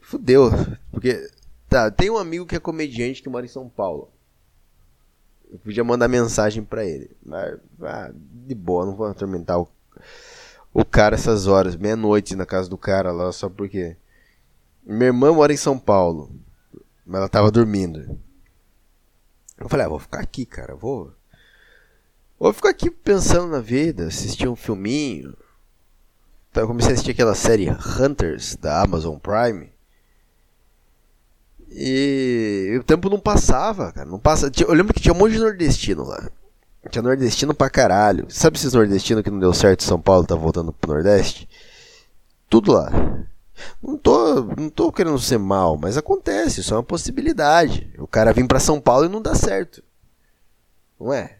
Fudeu. 0.00 0.52
Porque. 0.92 1.28
Tá, 1.68 1.90
tem 1.90 2.08
um 2.08 2.16
amigo 2.16 2.46
que 2.46 2.54
é 2.54 2.60
comediante 2.60 3.20
que 3.20 3.28
mora 3.28 3.44
em 3.44 3.48
São 3.48 3.68
Paulo. 3.68 4.08
Eu 5.50 5.58
podia 5.58 5.82
mandar 5.82 6.06
mensagem 6.06 6.62
pra 6.62 6.84
ele. 6.84 7.10
Mas, 7.26 7.58
ah, 7.82 8.12
de 8.14 8.54
boa, 8.54 8.86
não 8.86 8.94
vou 8.94 9.08
atormentar 9.08 9.58
o, 9.58 9.68
o 10.72 10.84
cara 10.84 11.16
essas 11.16 11.48
horas. 11.48 11.74
Meia-noite 11.74 12.36
na 12.36 12.46
casa 12.46 12.70
do 12.70 12.78
cara 12.78 13.10
lá, 13.10 13.32
só 13.32 13.48
porque. 13.48 13.96
Minha 14.86 15.06
irmã 15.06 15.32
mora 15.32 15.52
em 15.52 15.56
São 15.56 15.76
Paulo. 15.76 16.30
Mas 17.04 17.18
ela 17.18 17.28
tava 17.28 17.50
dormindo. 17.50 18.16
Eu 19.58 19.68
falei, 19.68 19.86
ah, 19.86 19.88
vou 19.88 19.98
ficar 19.98 20.20
aqui, 20.20 20.46
cara. 20.46 20.76
Vou 20.76 21.17
Vou 22.38 22.52
ficar 22.52 22.70
aqui 22.70 22.90
pensando 22.90 23.48
na 23.48 23.60
vida, 23.60 24.06
assistir 24.06 24.48
um 24.48 24.54
filminho. 24.54 25.36
Então 26.50 26.62
eu 26.62 26.68
comecei 26.68 26.92
a 26.92 26.94
assistir 26.94 27.10
aquela 27.10 27.34
série 27.34 27.68
Hunters 27.68 28.56
da 28.56 28.82
Amazon 28.82 29.16
Prime. 29.18 29.72
E 31.70 32.76
o 32.80 32.84
tempo 32.84 33.10
não 33.10 33.18
passava, 33.18 33.92
cara. 33.92 34.08
Não 34.08 34.18
passa. 34.18 34.50
Eu 34.60 34.72
lembro 34.72 34.94
que 34.94 35.00
tinha 35.00 35.12
um 35.12 35.18
monte 35.18 35.32
de 35.32 35.38
nordestino 35.38 36.04
lá. 36.04 36.30
Tinha 36.90 37.02
nordestino 37.02 37.54
pra 37.54 37.68
caralho. 37.68 38.26
Sabe 38.30 38.56
esses 38.56 38.72
nordestinos 38.72 39.22
que 39.22 39.30
não 39.30 39.38
deu 39.38 39.52
certo 39.52 39.82
em 39.82 39.86
São 39.86 40.00
Paulo, 40.00 40.26
tá 40.26 40.34
voltando 40.34 40.72
pro 40.72 40.92
Nordeste? 40.92 41.48
Tudo 42.48 42.72
lá. 42.72 42.90
Não 43.82 43.98
tô, 43.98 44.42
não 44.56 44.70
tô 44.70 44.90
querendo 44.92 45.18
ser 45.18 45.38
mal, 45.38 45.76
mas 45.76 45.96
acontece, 45.96 46.60
isso 46.60 46.72
é 46.72 46.76
uma 46.76 46.82
possibilidade. 46.82 47.92
O 47.98 48.06
cara 48.06 48.32
vir 48.32 48.46
para 48.46 48.60
São 48.60 48.80
Paulo 48.80 49.06
e 49.06 49.08
não 49.08 49.20
dá 49.20 49.34
certo. 49.34 49.82
Não 50.98 51.12
é? 51.12 51.37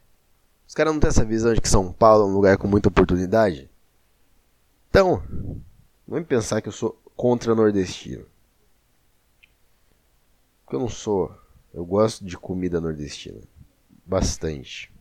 Os 0.69 0.75
caras 0.75 0.93
não 0.93 1.01
têm 1.01 1.09
essa 1.09 1.25
visão 1.25 1.55
de 1.55 1.63
que 1.63 1.69
São 1.69 1.91
Paulo 1.91 2.25
é 2.25 2.27
um 2.27 2.35
lugar 2.35 2.59
com 2.59 2.69
muita 2.69 2.91
oportunidade? 2.91 3.71
Então, 4.91 5.23
não 6.07 6.23
pensar 6.23 6.61
que 6.61 6.69
eu 6.69 6.73
sou 6.73 7.01
contra 7.17 7.55
nordestino. 7.55 8.27
Porque 10.63 10.77
eu 10.77 10.81
não 10.81 10.89
sou. 10.91 11.35
Eu 11.73 11.87
gosto 11.87 12.23
de 12.23 12.37
comida 12.37 12.83
nordestina. 12.83 13.41
Bastante. 14.05 14.93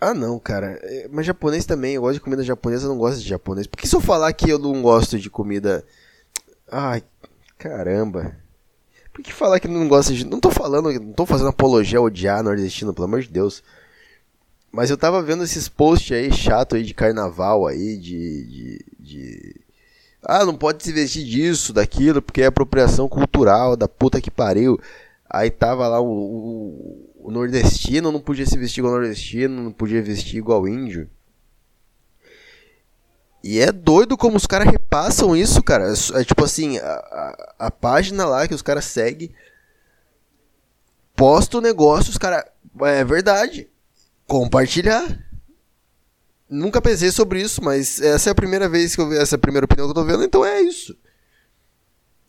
Ah, 0.00 0.14
não, 0.14 0.38
cara. 0.38 0.78
É, 0.82 1.08
mas 1.08 1.26
japonês 1.26 1.66
também. 1.66 1.94
Eu 1.94 2.02
gosto 2.02 2.14
de 2.14 2.20
comida 2.20 2.44
japonesa, 2.44 2.86
eu 2.86 2.90
não 2.90 2.98
gosto 2.98 3.20
de 3.20 3.28
japonês. 3.28 3.66
Por 3.66 3.76
que 3.76 3.88
se 3.88 3.96
eu 3.96 4.00
falar 4.00 4.32
que 4.32 4.48
eu 4.48 4.60
não 4.60 4.80
gosto 4.80 5.18
de 5.18 5.28
comida. 5.28 5.84
Ai, 6.70 7.02
caramba. 7.58 8.36
Por 9.12 9.22
que 9.22 9.32
falar 9.32 9.60
que 9.60 9.68
não 9.68 9.88
gosta 9.88 10.12
de. 10.12 10.24
Não 10.24 10.40
tô 10.40 10.50
falando, 10.50 10.92
não 10.92 11.12
tô 11.12 11.26
fazendo 11.26 11.48
apologia 11.50 11.98
a 11.98 12.02
odiar 12.02 12.42
nordestino, 12.42 12.94
pelo 12.94 13.06
amor 13.06 13.22
de 13.22 13.28
Deus. 13.28 13.62
Mas 14.72 14.88
eu 14.88 14.96
tava 14.96 15.20
vendo 15.22 15.42
esses 15.42 15.68
posts 15.68 16.12
aí 16.16 16.32
chato 16.32 16.76
aí 16.76 16.82
de 16.84 16.94
carnaval 16.94 17.66
aí, 17.66 17.96
de, 17.96 18.46
de, 18.46 18.86
de. 18.98 19.60
Ah, 20.22 20.44
não 20.44 20.54
pode 20.54 20.84
se 20.84 20.92
vestir 20.92 21.24
disso, 21.24 21.72
daquilo, 21.72 22.22
porque 22.22 22.42
é 22.42 22.46
apropriação 22.46 23.08
cultural, 23.08 23.76
da 23.76 23.88
puta 23.88 24.20
que 24.20 24.30
pariu. 24.30 24.78
Aí 25.28 25.50
tava 25.50 25.88
lá 25.88 26.00
o, 26.00 26.06
o 26.06 27.10
o 27.22 27.30
nordestino 27.30 28.10
não 28.10 28.20
podia 28.20 28.46
se 28.46 28.56
vestir 28.56 28.80
igual 28.80 28.94
nordestino, 28.94 29.62
não 29.62 29.72
podia 29.72 30.02
vestir 30.02 30.38
igual 30.38 30.66
índio. 30.66 31.08
E 33.42 33.58
é 33.58 33.72
doido 33.72 34.16
como 34.16 34.36
os 34.36 34.46
caras 34.46 34.68
repassam 34.68 35.34
isso, 35.34 35.62
cara. 35.62 35.84
É, 35.88 36.20
é 36.20 36.24
tipo 36.24 36.44
assim, 36.44 36.78
a, 36.78 36.92
a, 36.92 37.66
a, 37.66 37.70
página 37.70 38.26
lá 38.26 38.46
que 38.46 38.54
os 38.54 38.62
caras 38.62 38.84
seguem 38.84 39.34
posta 41.16 41.58
o 41.58 41.60
negócio, 41.60 42.10
os 42.10 42.18
caras. 42.18 42.44
É 42.82 43.04
verdade. 43.04 43.68
Compartilhar. 44.26 45.18
Nunca 46.48 46.82
pensei 46.82 47.10
sobre 47.10 47.40
isso, 47.40 47.62
mas 47.62 48.00
essa 48.00 48.30
é 48.30 48.32
a 48.32 48.34
primeira 48.34 48.68
vez 48.68 48.94
que 48.94 49.00
eu 49.00 49.08
vi 49.08 49.16
essa 49.16 49.38
primeira 49.38 49.64
opinião 49.64 49.86
que 49.86 49.90
eu 49.90 49.94
tô 49.94 50.04
vendo, 50.04 50.24
então 50.24 50.44
é 50.44 50.60
isso. 50.60 50.96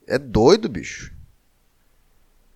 É 0.07 0.17
doido, 0.17 0.69
bicho. 0.69 1.11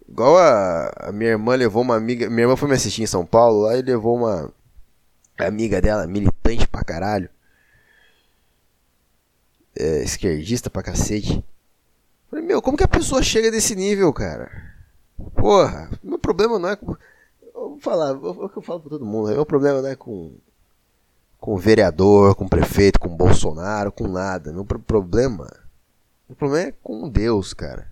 Igual 0.07 0.37
a, 0.37 0.91
a, 1.07 1.11
minha 1.11 1.31
irmã 1.31 1.55
levou 1.55 1.81
uma 1.81 1.95
amiga. 1.95 2.29
Minha 2.29 2.43
irmã 2.43 2.55
foi 2.55 2.69
me 2.69 2.75
assistir 2.75 3.01
em 3.01 3.07
São 3.07 3.25
Paulo 3.25 3.61
lá 3.61 3.77
e 3.77 3.81
levou 3.81 4.15
uma 4.15 4.53
amiga 5.37 5.81
dela, 5.81 6.05
militante 6.05 6.67
pra 6.67 6.83
caralho. 6.83 7.29
É, 9.77 10.03
esquerdista 10.03 10.69
pra 10.69 10.83
cacete. 10.83 11.43
Falei, 12.29 12.45
meu, 12.45 12.61
como 12.61 12.77
que 12.77 12.83
a 12.83 12.87
pessoa 12.87 13.21
chega 13.21 13.51
desse 13.51 13.75
nível, 13.75 14.11
cara? 14.13 14.49
Porra, 15.35 15.89
meu 16.03 16.17
problema 16.19 16.57
não 16.59 16.69
é 16.69 16.75
com. 16.75 16.95
Vou 17.53 17.79
falar, 17.79 18.13
o 18.13 18.49
que 18.49 18.57
eu 18.57 18.61
falo 18.61 18.81
pra 18.81 18.89
todo 18.89 19.05
mundo, 19.05 19.29
meu 19.29 19.45
problema 19.45 19.81
não 19.81 19.89
é 19.89 19.95
com. 19.95 20.33
Com 21.39 21.57
vereador, 21.57 22.33
com 22.35 22.47
prefeito, 22.47 22.99
com 22.99 23.15
Bolsonaro, 23.15 23.91
com 23.91 24.07
nada. 24.07 24.51
Meu 24.51 24.65
problema. 24.65 25.51
Meu 26.27 26.35
problema 26.35 26.69
é 26.69 26.73
com 26.81 27.07
Deus, 27.07 27.53
cara. 27.53 27.91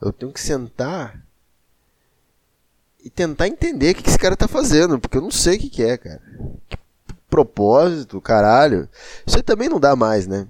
Eu 0.00 0.12
tenho 0.12 0.32
que 0.32 0.40
sentar 0.40 1.24
e 3.04 3.10
tentar 3.10 3.48
entender 3.48 3.92
o 3.92 3.94
que 3.94 4.08
esse 4.08 4.18
cara 4.18 4.34
tá 4.34 4.48
fazendo, 4.48 4.98
porque 4.98 5.18
eu 5.18 5.22
não 5.22 5.30
sei 5.30 5.56
o 5.56 5.60
que, 5.60 5.68
que 5.68 5.82
é, 5.82 5.96
cara. 5.96 6.22
Que 6.68 6.78
propósito, 7.28 8.20
caralho. 8.20 8.88
Isso 9.26 9.36
aí 9.36 9.42
também 9.42 9.68
não 9.68 9.78
dá 9.78 9.94
mais, 9.94 10.26
né? 10.26 10.46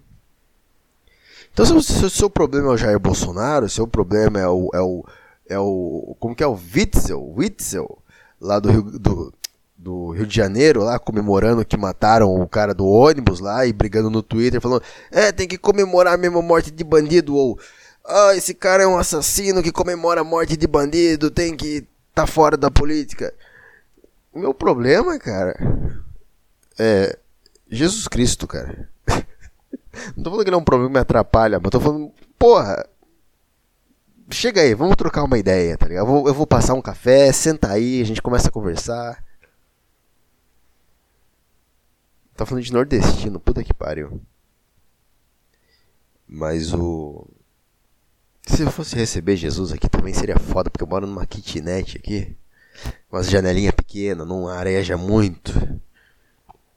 Então, 1.54 1.80
se, 1.80 2.04
o 2.04 2.10
seu 2.10 2.28
problema 2.28 2.66
é 2.66 2.70
o 2.72 2.76
Jair 2.76 2.98
Bolsonaro, 2.98 3.68
seu 3.68 3.86
problema 3.86 4.40
é 4.40 4.48
o, 4.48 4.70
é 4.74 4.80
o, 4.80 5.04
é 5.48 5.58
o. 5.58 6.16
Como 6.18 6.34
que 6.34 6.42
é 6.42 6.46
o 6.46 6.58
Witzel? 6.74 7.32
Witzel, 7.36 7.98
lá 8.40 8.58
do 8.58 8.72
Rio, 8.72 8.82
do, 8.82 9.32
do 9.78 10.10
Rio 10.10 10.26
de 10.26 10.34
Janeiro, 10.34 10.82
lá 10.82 10.98
comemorando 10.98 11.64
que 11.64 11.76
mataram 11.76 12.34
o 12.34 12.48
cara 12.48 12.74
do 12.74 12.84
ônibus 12.84 13.38
lá 13.38 13.64
e 13.64 13.72
brigando 13.72 14.10
no 14.10 14.20
Twitter, 14.20 14.60
falando: 14.60 14.82
é, 15.12 15.30
tem 15.30 15.46
que 15.46 15.56
comemorar 15.56 16.14
a 16.14 16.18
mesma 16.18 16.42
morte 16.42 16.72
de 16.72 16.82
bandido, 16.82 17.36
ou. 17.36 17.56
Ah, 18.04 18.34
esse 18.34 18.52
cara 18.52 18.82
é 18.82 18.86
um 18.86 18.98
assassino 18.98 19.62
que 19.62 19.72
comemora 19.72 20.22
a 20.22 20.24
morte 20.24 20.56
de 20.56 20.66
bandido, 20.66 21.30
tem 21.30 21.56
que 21.56 21.86
tá 22.12 22.26
fora 22.26 22.56
da 22.56 22.70
política. 22.70 23.32
O 24.32 24.40
meu 24.40 24.52
problema, 24.52 25.16
cara, 25.20 25.56
é 26.76 27.16
Jesus 27.70 28.08
Cristo, 28.08 28.48
cara. 28.48 28.92
Não 30.16 30.24
tô 30.24 30.30
falando 30.30 30.44
que 30.44 30.50
não 30.50 30.58
é 30.58 30.60
um 30.60 30.64
problema 30.64 30.90
que 30.90 30.94
me 30.94 31.00
atrapalha, 31.00 31.60
mas 31.60 31.70
tô 31.70 31.80
falando, 31.80 32.12
porra, 32.38 32.84
chega 34.30 34.60
aí, 34.60 34.74
vamos 34.74 34.96
trocar 34.96 35.22
uma 35.24 35.38
ideia, 35.38 35.76
tá 35.76 35.86
ligado? 35.86 36.06
Eu 36.06 36.12
vou, 36.12 36.28
eu 36.28 36.34
vou 36.34 36.46
passar 36.46 36.74
um 36.74 36.82
café, 36.82 37.32
senta 37.32 37.70
aí, 37.70 38.00
a 38.00 38.04
gente 38.04 38.22
começa 38.22 38.48
a 38.48 38.52
conversar. 38.52 39.22
Tá 42.36 42.44
falando 42.44 42.64
de 42.64 42.72
nordestino, 42.72 43.38
puta 43.38 43.62
que 43.62 43.72
pariu. 43.72 44.20
Mas 46.26 46.72
o. 46.72 47.28
Se 48.46 48.62
eu 48.62 48.70
fosse 48.70 48.96
receber 48.96 49.36
Jesus 49.36 49.72
aqui 49.72 49.88
também 49.88 50.12
seria 50.12 50.38
foda, 50.38 50.68
porque 50.68 50.82
eu 50.82 50.88
moro 50.88 51.06
numa 51.06 51.26
kitnet 51.26 51.96
aqui. 51.96 52.36
Umas 53.10 53.30
janelinhas 53.30 53.74
pequenas, 53.74 54.26
não 54.26 54.48
areja 54.48 54.96
muito. 54.96 55.52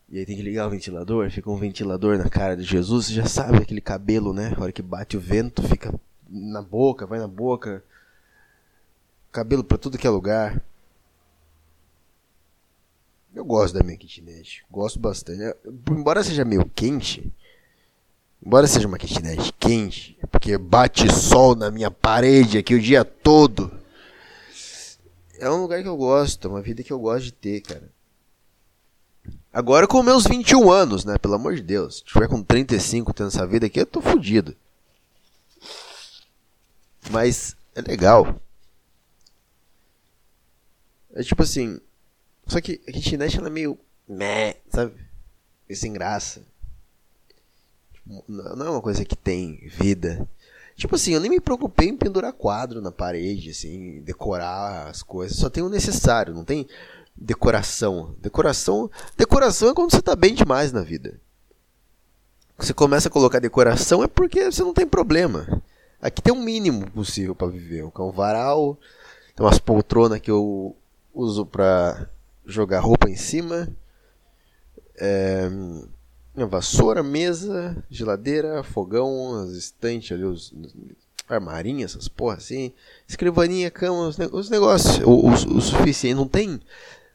E 0.10 0.20
aí 0.20 0.26
tem 0.26 0.36
que 0.36 0.42
ligar 0.42 0.68
o 0.68 0.70
ventilador, 0.70 1.30
fica 1.30 1.50
um 1.50 1.58
ventilador 1.58 2.18
na 2.18 2.30
cara 2.30 2.56
de 2.56 2.64
Jesus, 2.64 3.08
você 3.08 3.14
já 3.14 3.26
sabe 3.26 3.58
aquele 3.58 3.82
cabelo, 3.82 4.34
né? 4.34 4.54
A 4.56 4.62
hora 4.62 4.72
que 4.72 4.82
bate 4.82 5.18
o 5.18 5.20
vento, 5.20 5.62
fica 5.64 5.94
na 6.30 6.62
boca, 6.62 7.06
vai 7.06 7.20
na 7.20 7.28
boca. 7.28 7.84
Cabelo 9.32 9.64
pra 9.64 9.78
tudo 9.78 9.98
que 9.98 10.08
é 10.08 10.10
lugar. 10.10 10.64
Eu 13.36 13.44
gosto 13.44 13.74
da 13.74 13.84
minha 13.84 13.98
kitnet, 13.98 14.66
gosto 14.72 14.98
bastante. 14.98 15.56
Embora 15.92 16.24
seja 16.24 16.46
meio 16.46 16.66
quente, 16.74 17.32
Embora 18.46 18.68
seja 18.68 18.88
uma 18.88 18.98
kitnet 18.98 19.52
quente, 19.60 20.18
porque 20.32 20.58
bate 20.58 21.12
sol 21.12 21.56
na 21.56 21.72
minha 21.72 21.90
parede 21.90 22.58
aqui 22.58 22.76
o 22.76 22.82
dia 22.82 23.04
todo. 23.04 23.72
É 25.40 25.50
um 25.50 25.62
lugar 25.62 25.82
que 25.82 25.88
eu 25.88 25.98
gosto, 25.98 26.48
é 26.48 26.52
uma 26.52 26.62
vida 26.62 26.84
que 26.84 26.94
eu 26.94 27.00
gosto 27.00 27.26
de 27.26 27.34
ter, 27.34 27.62
cara. 27.62 27.90
Agora 29.58 29.88
com 29.88 30.04
meus 30.04 30.26
21 30.26 30.70
anos, 30.70 31.04
né? 31.04 31.18
Pelo 31.18 31.34
amor 31.34 31.56
de 31.56 31.64
Deus. 31.64 31.98
Se 31.98 32.04
tiver 32.04 32.28
com 32.28 32.44
35 32.44 33.14
tendo 33.14 33.28
essa 33.30 33.48
vida 33.48 33.66
aqui, 33.66 33.80
eu 33.80 33.86
tô 33.86 34.02
fudido. 34.02 34.56
Mas 37.10 37.56
é 37.74 37.82
legal. 37.82 38.40
É 41.14 41.24
tipo 41.24 41.42
assim. 41.42 41.80
Só 42.46 42.62
que 42.62 42.82
a 42.88 42.92
kitnet 42.92 43.38
ela 43.38 43.48
é 43.48 43.50
meio. 43.50 43.80
Meh, 44.08 44.58
sabe? 44.70 44.94
Meio 45.68 45.80
sem 45.80 45.92
graça 45.92 46.42
não 48.28 48.66
é 48.66 48.70
uma 48.70 48.82
coisa 48.82 49.04
que 49.04 49.16
tem 49.16 49.68
vida. 49.68 50.28
Tipo 50.76 50.96
assim, 50.96 51.14
eu 51.14 51.20
nem 51.20 51.30
me 51.30 51.42
preocupei 51.42 51.90
em 51.90 51.98
pendurar 51.98 52.32
quadro 52.32 52.82
na 52.82 52.92
parede, 52.92 53.50
assim, 53.50 54.02
decorar 54.02 54.88
as 54.88 55.02
coisas. 55.02 55.38
Só 55.38 55.50
tem 55.50 55.64
o 55.64 55.70
necessário, 55.70 56.34
não 56.34 56.46
tem 56.46 56.68
decoração. 57.18 58.16
Decoração, 58.20 58.90
decoração 59.18 59.70
é 59.70 59.74
quando 59.74 59.92
você 59.92 60.02
tá 60.02 60.16
bem 60.16 60.34
demais 60.34 60.72
na 60.72 60.82
vida. 60.82 61.20
Você 62.58 62.74
começa 62.74 63.08
a 63.08 63.12
colocar 63.12 63.40
decoração 63.40 64.04
é 64.04 64.08
porque 64.08 64.52
você 64.52 64.64
não 64.64 64.74
tem 64.74 64.88
problema. 64.88 65.62
Aqui 66.02 66.22
tem 66.22 66.34
um 66.34 66.42
mínimo 66.42 66.90
possível 66.92 67.36
para 67.36 67.48
viver. 67.48 67.84
Um 67.84 68.12
varal, 68.12 68.78
tem 69.36 69.46
umas 69.46 69.60
poltronas 69.60 70.20
que 70.20 70.32
eu 70.32 70.76
uso 71.14 71.46
para 71.46 72.10
jogar 72.46 72.80
roupa 72.80 73.10
em 73.10 73.16
cima. 73.16 73.68
É, 75.00 75.50
vassoura, 76.50 77.04
mesa, 77.04 77.84
geladeira, 77.90 78.64
fogão, 78.64 79.36
as 79.42 79.52
estantes 79.52 80.12
ali, 80.12 80.24
os, 80.24 80.54
armarinhas, 81.28 81.92
essas 81.92 82.08
porra 82.08 82.36
assim, 82.36 82.72
escrivaninha, 83.08 83.70
cama, 83.70 84.08
os, 84.08 84.18
os 84.18 84.50
negócios, 84.50 85.00
o, 85.00 85.10
o, 85.10 85.32
o, 85.32 85.62
suficiente. 85.62 86.16
Não 86.16 86.28
tem, 86.28 86.60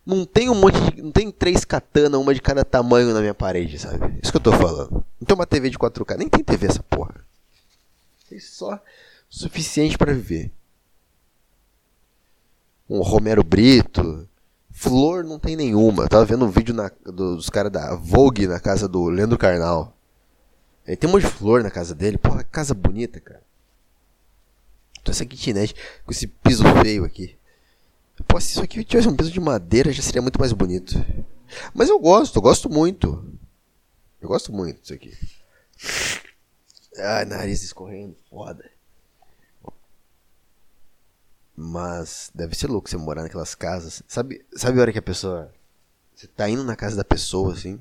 não 0.05 0.25
tem 0.25 0.51
um 0.51 0.55
monte 0.55 0.79
de, 0.81 1.03
não 1.03 1.13
tem 1.13 1.31
três 1.31 1.65
katana, 1.65 2.19
uma 2.19 2.35
de 2.35 2.43
cada 2.43 2.65
tamanho 2.65 3.13
na 3.15 3.21
minha 3.21 3.35
parede, 3.35 3.79
sabe? 3.79 4.19
Isso 4.23 4.33
que 4.33 4.37
eu 4.37 4.43
tô 4.43 4.53
falando. 4.53 5.05
Não 5.21 5.27
tem 5.27 5.35
uma 5.35 5.47
TV 5.47 5.71
de 5.71 5.79
4K, 5.79 6.17
nem 6.19 6.29
tem 6.29 6.43
TV 6.43 6.67
essa 6.67 6.83
porra. 6.83 7.15
Tem 8.29 8.39
só 8.41 8.75
o 8.75 8.81
suficiente 9.29 9.97
para 9.97 10.13
viver. 10.13 10.53
Um 12.91 13.01
Romero 13.01 13.45
Brito, 13.45 14.29
Flor 14.73 15.23
não 15.23 15.39
tem 15.39 15.55
nenhuma. 15.55 16.05
Eu 16.05 16.09
tava 16.09 16.25
vendo 16.25 16.45
um 16.45 16.51
vídeo 16.51 16.75
na, 16.75 16.91
dos 17.05 17.49
caras 17.49 17.71
da 17.71 17.95
Vogue 17.95 18.47
na 18.47 18.59
casa 18.59 18.89
do 18.89 19.09
Leandro 19.09 19.39
Carnal. 19.39 19.97
Ele 20.87 20.97
tem 20.97 21.09
um 21.09 21.13
monte 21.13 21.27
de 21.27 21.31
flor 21.31 21.63
na 21.63 21.71
casa 21.71 21.95
dele. 21.95 22.19
Porra, 22.19 22.43
casa 22.43 22.75
bonita, 22.75 23.21
cara. 23.21 23.43
essa 25.07 25.25
kitnet 25.25 25.75
com 26.05 26.11
esse 26.11 26.27
piso 26.27 26.65
feio 26.83 27.05
aqui. 27.05 27.37
Pô, 28.27 28.41
se 28.41 28.53
isso 28.53 28.63
aqui 28.63 28.85
tivesse 28.85 29.09
um 29.09 29.17
piso 29.17 29.31
de 29.31 29.41
madeira, 29.41 29.93
já 29.93 30.03
seria 30.03 30.23
muito 30.23 30.39
mais 30.39 30.53
bonito. 30.53 30.95
Mas 31.75 31.89
eu 31.89 31.99
gosto, 31.99 32.37
eu 32.37 32.43
gosto 32.43 32.71
muito. 32.71 33.39
Eu 34.21 34.29
gosto 34.29 34.53
muito 34.53 34.81
disso 34.81 34.95
aqui. 34.95 35.17
Ai, 36.99 37.25
nariz 37.25 37.63
escorrendo, 37.63 38.17
foda. 38.29 38.71
Mas 41.57 42.31
deve 42.35 42.55
ser 42.55 42.69
louco 42.69 42.89
você 42.89 42.97
morar 42.97 43.23
naquelas 43.23 43.55
casas. 43.55 44.03
Sabe, 44.09 44.45
sabe 44.55 44.79
a 44.79 44.83
hora 44.83 44.93
que 44.93 44.99
a 44.99 45.03
pessoa. 45.03 45.53
Você 46.15 46.27
tá 46.27 46.49
indo 46.49 46.65
na 46.65 46.77
casa 46.77 46.97
da 46.97 47.05
pessoa, 47.05 47.53
assim. 47.53 47.81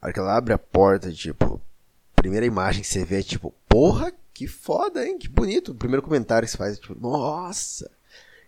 A 0.00 0.06
hora 0.06 0.12
que 0.12 0.18
ela 0.18 0.36
abre 0.36 0.52
a 0.52 0.58
porta, 0.58 1.12
tipo. 1.12 1.60
Primeira 2.14 2.46
imagem 2.46 2.82
que 2.82 2.88
você 2.88 3.04
vê 3.04 3.20
é 3.20 3.22
tipo, 3.22 3.54
porra, 3.68 4.12
que 4.32 4.48
foda, 4.48 5.06
hein? 5.06 5.18
Que 5.18 5.28
bonito. 5.28 5.72
O 5.72 5.74
primeiro 5.74 6.02
comentário 6.02 6.46
que 6.46 6.50
você 6.50 6.58
faz 6.58 6.76
é 6.76 6.80
tipo, 6.80 6.94
nossa. 6.98 7.90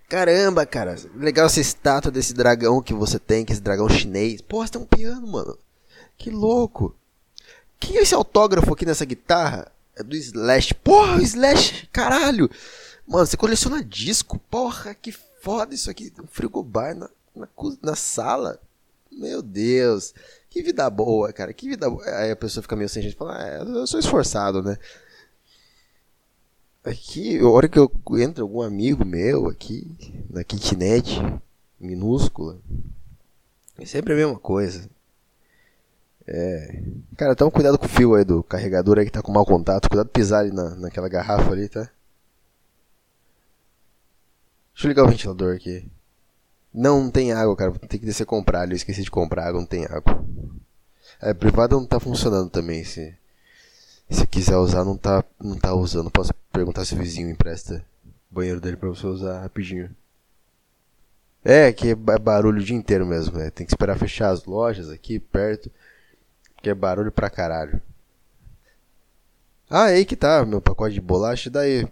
Caramba, 0.08 0.64
cara. 0.64 0.96
Legal 1.14 1.46
essa 1.46 1.60
estátua 1.60 2.10
desse 2.10 2.32
dragão 2.32 2.80
que 2.80 2.94
você 2.94 3.18
tem, 3.18 3.44
que 3.44 3.52
é 3.52 3.54
esse 3.54 3.62
dragão 3.62 3.88
chinês. 3.88 4.40
Porra, 4.40 4.66
você 4.66 4.72
tem 4.72 4.82
um 4.82 4.86
piano, 4.86 5.26
mano. 5.26 5.58
Que 6.16 6.30
louco. 6.30 6.96
Que 7.78 7.98
é 7.98 8.02
esse 8.02 8.14
autógrafo 8.14 8.72
aqui 8.72 8.86
nessa 8.86 9.04
guitarra? 9.04 9.70
É 9.94 10.02
do 10.02 10.16
Slash. 10.16 10.74
Porra, 10.74 11.22
Slash, 11.22 11.88
caralho. 11.92 12.50
Mano, 13.06 13.26
você 13.26 13.36
coleciona 13.36 13.84
disco? 13.84 14.38
Porra, 14.50 14.94
que 14.94 15.12
foda 15.12 15.74
isso 15.74 15.90
aqui. 15.90 16.12
Um 16.22 16.26
frigobar 16.26 16.94
na, 16.96 17.10
na, 17.36 17.48
na 17.82 17.94
sala. 17.94 18.58
Meu 19.12 19.42
Deus. 19.42 20.14
Que 20.48 20.62
vida 20.62 20.88
boa, 20.88 21.32
cara. 21.34 21.52
Que 21.52 21.68
vida 21.68 21.88
boa. 21.90 22.04
Aí 22.04 22.30
a 22.30 22.36
pessoa 22.36 22.62
fica 22.62 22.76
meio 22.76 22.88
sem 22.88 23.02
gente 23.02 23.16
fala, 23.16 23.36
ah, 23.36 23.58
eu 23.58 23.86
sou 23.86 24.00
esforçado, 24.00 24.62
né? 24.62 24.78
Aqui, 26.88 27.38
a 27.38 27.46
hora 27.46 27.68
que 27.68 27.78
eu 27.78 27.92
entro 28.18 28.42
algum 28.42 28.62
amigo 28.62 29.04
meu 29.04 29.46
aqui, 29.46 29.94
na 30.30 30.42
kitnet, 30.42 31.20
minúscula, 31.78 32.58
é 33.76 33.84
sempre 33.84 34.14
a 34.14 34.16
mesma 34.16 34.38
coisa. 34.38 34.88
É. 36.26 36.82
Cara, 37.14 37.36
toma 37.36 37.50
cuidado 37.50 37.78
com 37.78 37.84
o 37.84 37.88
fio 37.88 38.14
aí 38.14 38.24
do 38.24 38.42
carregador 38.42 38.98
aí 38.98 39.04
que 39.04 39.12
tá 39.12 39.20
com 39.20 39.30
mau 39.30 39.44
contato. 39.44 39.86
Cuidado 39.86 40.06
de 40.06 40.12
pisar 40.12 40.40
ali 40.40 40.50
na, 40.50 40.76
naquela 40.76 41.10
garrafa 41.10 41.52
ali, 41.52 41.68
tá? 41.68 41.90
Deixa 44.72 44.86
eu 44.86 44.88
ligar 44.88 45.04
o 45.04 45.08
ventilador 45.08 45.56
aqui. 45.56 45.86
Não, 46.72 47.02
não 47.04 47.10
tem 47.10 47.32
água, 47.32 47.54
cara. 47.54 47.70
Ter 47.72 47.98
que 47.98 48.06
descer 48.06 48.24
comprar. 48.24 48.66
Eu 48.66 48.76
esqueci 48.76 49.02
de 49.02 49.10
comprar 49.10 49.46
água, 49.46 49.60
não 49.60 49.66
tem 49.66 49.84
água. 49.84 50.24
É, 51.20 51.34
privada 51.34 51.76
não 51.76 51.84
tá 51.84 52.00
funcionando 52.00 52.48
também. 52.48 52.82
Se, 52.82 53.14
se 54.08 54.26
quiser 54.26 54.56
usar, 54.56 54.84
não 54.84 54.96
tá, 54.96 55.22
não 55.38 55.58
tá 55.58 55.74
usando. 55.74 56.10
Posso 56.10 56.32
perguntar 56.58 56.84
se 56.84 56.92
o 56.94 56.98
vizinho 56.98 57.30
empresta 57.30 57.84
o 58.04 58.34
banheiro 58.34 58.60
dele 58.60 58.76
pra 58.76 58.88
você 58.88 59.06
usar 59.06 59.42
rapidinho. 59.42 59.94
É, 61.44 61.72
que 61.72 61.90
é 61.90 61.94
barulho 61.94 62.60
o 62.60 62.64
dia 62.64 62.76
inteiro 62.76 63.06
mesmo. 63.06 63.38
É. 63.38 63.48
Tem 63.48 63.64
que 63.64 63.72
esperar 63.72 63.96
fechar 63.96 64.30
as 64.30 64.44
lojas 64.44 64.90
aqui 64.90 65.20
perto. 65.20 65.70
Que 66.60 66.68
é 66.68 66.74
barulho 66.74 67.12
pra 67.12 67.30
caralho. 67.30 67.80
Ah, 69.70 69.84
aí 69.84 70.04
que 70.04 70.16
tá 70.16 70.44
meu 70.44 70.60
pacote 70.60 70.94
de 70.94 71.00
bolacha. 71.00 71.48
Daí, 71.48 71.86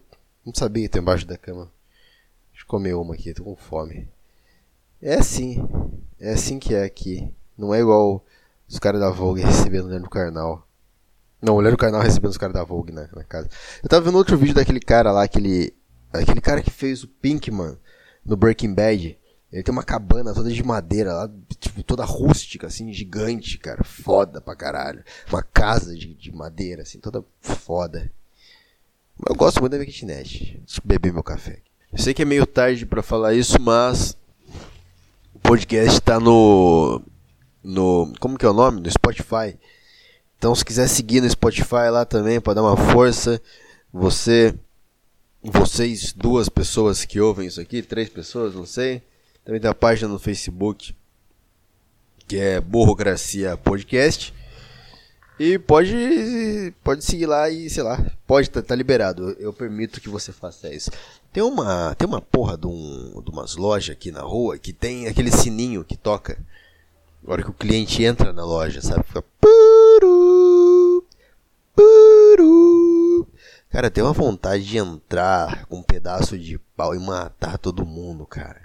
não 0.45 0.53
sabia 0.53 0.83
que 0.83 0.89
tem 0.89 1.01
embaixo 1.01 1.25
da 1.25 1.39
cama. 1.39 1.71
Deixa 2.51 2.65
eu 2.65 2.67
comer 2.67 2.95
uma 2.95 3.15
aqui, 3.15 3.33
tô 3.33 3.45
com 3.45 3.55
fome. 3.55 4.09
É 5.01 5.15
assim. 5.15 5.65
É 6.19 6.33
assim 6.33 6.59
que 6.59 6.75
é 6.75 6.83
aqui. 6.83 7.33
Não 7.57 7.73
é 7.73 7.79
igual 7.79 8.25
os 8.69 8.81
caras 8.81 9.01
da 9.01 9.11
Vogue 9.11 9.43
recebendo 9.47 9.85
mulher 9.85 10.01
no 10.01 10.11
carnal. 10.11 10.66
Não, 11.41 11.55
mulher 11.55 11.71
do 11.71 11.77
carnal 11.77 12.01
recebendo 12.01 12.31
os 12.31 12.39
caras 12.39 12.55
da 12.55 12.65
Vogue 12.65 12.93
na, 12.93 13.09
na, 13.15 13.25
casa. 13.25 13.49
Eu 13.83 13.89
tava 13.89 14.05
vendo 14.05 14.17
outro 14.17 14.37
vídeo 14.37 14.55
daquele 14.55 14.81
cara 14.81 15.13
lá, 15.13 15.25
aquele. 15.25 15.75
Aquele 16.13 16.41
cara 16.41 16.63
que 16.63 16.71
fez 16.71 17.03
o 17.03 17.09
Pinkman 17.09 17.77
no 18.25 18.37
Breaking 18.37 18.75
Bad. 18.75 19.19
Ele 19.53 19.63
tem 19.63 19.73
uma 19.73 19.83
cabana 19.83 20.35
toda 20.35 20.51
de 20.51 20.63
madeira 20.63 21.13
lá, 21.13 21.31
tipo, 21.59 21.83
toda 21.83 22.05
rústica, 22.05 22.67
assim, 22.67 22.93
gigante, 22.93 23.59
cara. 23.59 23.85
Foda 23.85 24.41
pra 24.41 24.57
caralho. 24.57 25.05
Uma 25.29 25.43
casa 25.43 25.95
de, 25.95 26.15
de 26.15 26.33
madeira, 26.33 26.83
assim, 26.83 26.99
toda 26.99 27.25
foda. 27.41 28.11
Eu 29.29 29.35
gosto 29.35 29.61
muito 29.61 29.73
da 29.73 29.79
minha 29.79 29.91
kitnet. 29.91 30.61
Deixa 30.65 30.81
eu 30.81 30.83
beber 30.85 31.13
meu 31.13 31.23
café. 31.23 31.61
Eu 31.93 31.99
sei 31.99 32.13
que 32.13 32.23
é 32.23 32.25
meio 32.25 32.47
tarde 32.47 32.85
para 32.85 33.03
falar 33.03 33.35
isso, 33.35 33.61
mas 33.61 34.17
o 35.33 35.39
podcast 35.39 36.01
tá 36.01 36.19
no 36.19 37.01
no 37.63 38.13
como 38.21 38.37
que 38.37 38.45
é 38.45 38.49
o 38.49 38.53
nome? 38.53 38.81
No 38.81 38.91
Spotify. 38.91 39.59
Então 40.39 40.55
se 40.55 40.65
quiser 40.65 40.89
seguir 40.89 41.21
no 41.21 41.31
Spotify 41.31 41.91
lá 41.91 42.05
também 42.05 42.41
para 42.41 42.55
dar 42.55 42.63
uma 42.63 42.77
força, 42.77 43.41
você 43.93 44.55
vocês 45.43 46.13
duas 46.13 46.49
pessoas 46.49 47.05
que 47.05 47.21
ouvem 47.21 47.47
isso 47.47 47.61
aqui, 47.61 47.83
três 47.83 48.09
pessoas, 48.09 48.55
não 48.55 48.67
sei. 48.67 49.03
Também 49.45 49.61
tem 49.61 49.71
a 49.71 49.75
página 49.75 50.09
no 50.09 50.19
Facebook 50.19 50.95
que 52.27 52.37
é 52.37 52.61
Burrocracia 52.61 53.57
Podcast. 53.57 54.35
E 55.39 55.59
pode 55.59 56.73
pode 56.83 57.05
seguir 57.05 57.27
lá 57.27 57.49
e, 57.51 57.69
sei 57.69 57.83
lá, 57.83 58.05
pode 58.27 58.49
tá, 58.49 58.63
tá 58.63 58.75
liberado. 58.75 59.37
Eu 59.39 59.53
permito 59.53 60.01
que 60.01 60.09
você 60.09 60.33
faça 60.33 60.73
isso. 60.73 60.91
Tem 61.33 61.43
uma 61.43 61.95
tem 61.95 62.09
uma 62.09 62.23
porra 62.23 62.57
de, 62.57 62.67
um, 62.67 63.23
de 63.23 63.31
umas 63.31 63.55
lojas 63.55 63.95
aqui 63.95 64.11
na 64.11 64.23
rua 64.23 64.59
que 64.59 64.73
tem 64.73 65.07
aquele 65.07 65.31
sininho 65.31 65.85
que 65.85 65.97
toca. 65.97 66.39
Na 67.23 67.33
hora 67.33 67.43
que 67.43 67.51
o 67.51 67.55
cliente 67.55 68.03
entra 68.03 68.33
na 68.33 68.45
loja, 68.45 68.81
sabe? 68.81 69.05
Fica. 69.05 69.23
Cara, 73.71 73.91
tem 73.91 74.03
uma 74.03 74.13
vontade 74.13 74.65
de 74.65 74.79
entrar 74.79 75.67
com 75.67 75.79
um 75.79 75.83
pedaço 75.83 76.39
de 76.39 76.59
pau 76.77 76.95
e 76.95 76.99
matar 76.99 77.59
todo 77.59 77.85
mundo, 77.85 78.25
cara. 78.27 78.63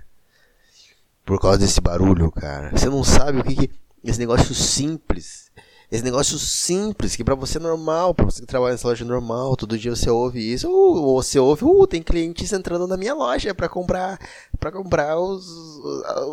Por 1.26 1.40
causa 1.40 1.58
desse 1.58 1.82
barulho, 1.82 2.32
cara. 2.32 2.72
Você 2.72 2.90
não 2.90 3.04
sabe 3.04 3.40
o 3.40 3.44
que, 3.44 3.56
que 3.56 3.72
esse 4.04 4.20
negócio 4.20 4.56
simples 4.56 5.52
esse 5.92 6.06
negócio 6.06 6.40
simples, 6.40 7.18
que 7.18 7.24
para 7.24 7.36
você 7.36 7.58
é 7.58 7.62
normal, 7.62 8.16
para 8.16 8.24
você 8.24 8.40
que 8.40 8.48
trabalha 8.48 8.72
nessa 8.72 8.88
loja 8.88 9.04
normal, 9.04 9.58
todo 9.58 9.78
dia 9.78 9.94
você 9.94 10.10
ouve 10.10 10.40
isso, 10.40 10.72
ou 10.72 11.22
você 11.22 11.38
ouve, 11.38 11.66
uh, 11.66 11.86
tem 11.86 12.02
clientes 12.02 12.54
entrando 12.54 12.88
na 12.88 12.96
minha 12.96 13.14
loja 13.14 13.54
para 13.54 13.68
comprar 13.68 14.18
para 14.58 14.72
comprar 14.72 15.20
os, 15.20 15.46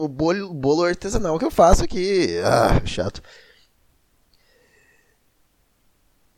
o 0.01 0.07
bolo, 0.07 0.55
bolo 0.55 0.85
artesanal 0.85 1.41
que 1.41 1.45
eu 1.45 1.51
faço 1.51 1.83
aqui. 1.83 2.39
Ah, 2.45 2.81
chato. 2.87 3.21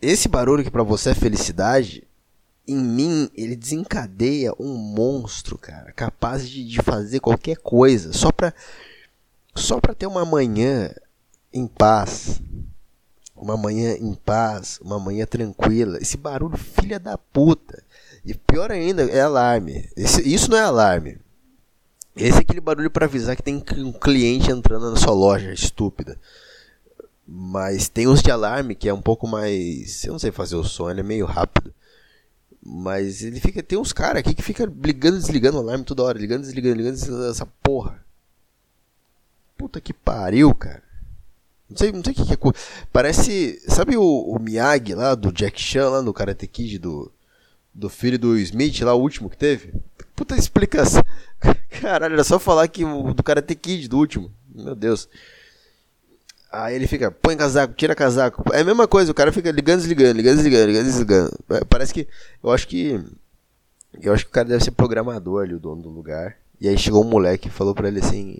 Esse 0.01 0.29
barulho 0.29 0.65
que 0.65 0.71
para 0.71 0.83
você 0.83 1.11
é 1.11 1.15
felicidade, 1.15 2.07
em 2.67 2.77
mim 2.77 3.31
ele 3.35 3.57
desencadeia 3.57 4.53
um 4.59 4.75
monstro, 4.75 5.59
cara, 5.59 5.93
capaz 5.93 6.49
de, 6.49 6.65
de 6.65 6.81
fazer 6.83 7.21
qualquer 7.21 7.57
coisa 7.57 8.13
só 8.13 8.33
pra 8.33 8.55
só 9.55 9.81
para 9.81 9.95
ter 9.95 10.07
uma 10.07 10.25
manhã 10.25 10.95
em 11.53 11.67
paz, 11.67 12.41
uma 13.37 13.57
manhã 13.57 13.95
em 13.95 14.15
paz, 14.15 14.79
uma 14.81 14.99
manhã 14.99 15.27
tranquila. 15.27 15.99
Esse 16.01 16.17
barulho, 16.17 16.57
filha 16.57 17.01
da 17.01 17.19
puta. 17.19 17.83
E 18.25 18.35
pior 18.35 18.71
ainda, 18.71 19.03
é 19.03 19.21
alarme. 19.21 19.89
Esse, 19.97 20.23
isso 20.23 20.51
não 20.51 20.59
é 20.59 20.63
alarme. 20.63 21.19
Esse 22.15 22.39
é 22.39 22.41
aquele 22.41 22.61
barulho 22.61 22.91
para 22.91 23.07
avisar 23.07 23.35
que 23.35 23.43
tem 23.43 23.63
um 23.79 23.93
cliente 23.93 24.51
entrando 24.51 24.91
na 24.91 24.97
sua 24.97 25.13
loja, 25.13 25.53
estúpida. 25.53 26.19
Mas 27.33 27.89
tem 27.89 28.09
uns 28.09 28.23
de 28.23 28.31
alarme 28.33 28.75
que 28.75 28.89
é 28.89 28.93
um 28.93 29.01
pouco 29.01 29.29
mais. 29.29 30.05
Eu 30.05 30.13
não 30.13 30.19
sei 30.19 30.33
fazer 30.33 30.57
o 30.57 30.65
som, 30.65 30.91
ele 30.91 30.99
é 30.99 31.05
meio 31.05 31.27
rápido. 31.27 31.73
Mas 32.61 33.23
ele 33.23 33.39
fica. 33.39 33.63
Tem 33.63 33.79
uns 33.79 33.93
caras 33.93 34.19
aqui 34.19 34.35
que 34.35 34.43
fica 34.43 34.65
ligando 34.65 35.17
e 35.17 35.21
desligando 35.21 35.57
o 35.57 35.61
alarme 35.61 35.85
toda 35.85 36.03
hora. 36.03 36.19
Ligando, 36.19 36.43
desligando, 36.43 36.75
ligando, 36.75 36.95
desligando 36.95 37.31
essa 37.31 37.47
porra. 37.63 38.05
Puta 39.57 39.81
que 39.81 39.93
pariu, 39.93 40.53
cara. 40.53 40.83
Não 41.69 41.77
sei, 41.77 41.93
não 41.93 42.03
sei 42.03 42.13
o 42.15 42.17
que, 42.17 42.27
que 42.27 42.49
é. 42.49 42.53
Parece. 42.93 43.63
Sabe 43.69 43.97
o, 43.97 44.03
o, 44.03 44.37
Miyagi 44.41 44.93
lá 44.93 45.15
do 45.15 45.31
Jack 45.31 45.63
Chan, 45.63 45.89
lá 45.89 46.03
no 46.03 46.13
Karate 46.13 46.49
Kid 46.49 46.81
do, 46.81 47.13
do 47.73 47.89
filho 47.89 48.19
do 48.19 48.37
Smith, 48.39 48.81
lá 48.81 48.93
o 48.93 49.01
último 49.01 49.31
que 49.31 49.37
teve? 49.37 49.73
Puta 50.17 50.35
explicação. 50.35 51.05
Caralho, 51.81 52.15
era 52.15 52.25
só 52.25 52.41
falar 52.41 52.67
que 52.67 52.85
o 52.85 53.15
do 53.15 53.23
Karate 53.23 53.55
Kid, 53.55 53.87
do 53.87 53.99
último. 53.99 54.33
Meu 54.53 54.75
Deus. 54.75 55.09
Aí 56.53 56.75
ele 56.75 56.89
fica, 56.89 57.13
põe 57.13 57.37
casaco, 57.37 57.75
tira 57.75 57.95
casaco. 57.95 58.43
É 58.53 58.61
a 58.61 58.65
mesma 58.65 58.89
coisa, 58.89 59.13
o 59.13 59.15
cara 59.15 59.31
fica 59.31 59.51
ligando, 59.53 59.81
desligando, 59.81 60.17
ligando, 60.17 60.37
desligando, 60.37 60.67
ligando, 60.67 60.85
desligando. 60.85 61.39
É, 61.51 61.65
parece 61.65 61.95
que. 61.95 62.09
Eu 62.43 62.51
acho 62.51 62.67
que. 62.67 63.01
Eu 64.03 64.13
acho 64.13 64.25
que 64.25 64.31
o 64.31 64.35
cara 64.35 64.49
deve 64.49 64.65
ser 64.65 64.73
programador 64.73 65.45
ali, 65.45 65.55
o 65.55 65.61
dono 65.61 65.83
do 65.83 65.89
lugar. 65.89 66.37
E 66.61 66.69
aí 66.69 66.77
chegou 66.77 67.05
um 67.05 67.09
moleque 67.09 67.49
e 67.49 67.53
falou 67.53 67.75
pra 67.75 67.89
ele 67.89 68.01
assim. 68.01 68.39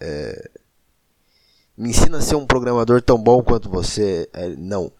É, 0.00 0.50
me 1.76 1.90
ensina 1.90 2.18
a 2.18 2.22
ser 2.22 2.36
um 2.36 2.46
programador 2.46 3.02
tão 3.02 3.18
bom 3.18 3.42
quanto 3.42 3.68
você. 3.68 4.28
É, 4.32 4.48
não. 4.56 4.90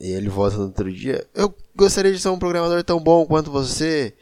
E 0.00 0.10
ele 0.10 0.28
volta 0.28 0.56
no 0.56 0.64
outro 0.64 0.92
dia. 0.92 1.24
Eu 1.34 1.54
gostaria 1.76 2.12
de 2.12 2.18
ser 2.18 2.28
um 2.28 2.38
programador 2.38 2.82
tão 2.82 3.00
bom 3.00 3.24
quanto 3.24 3.50
você, 3.50 4.12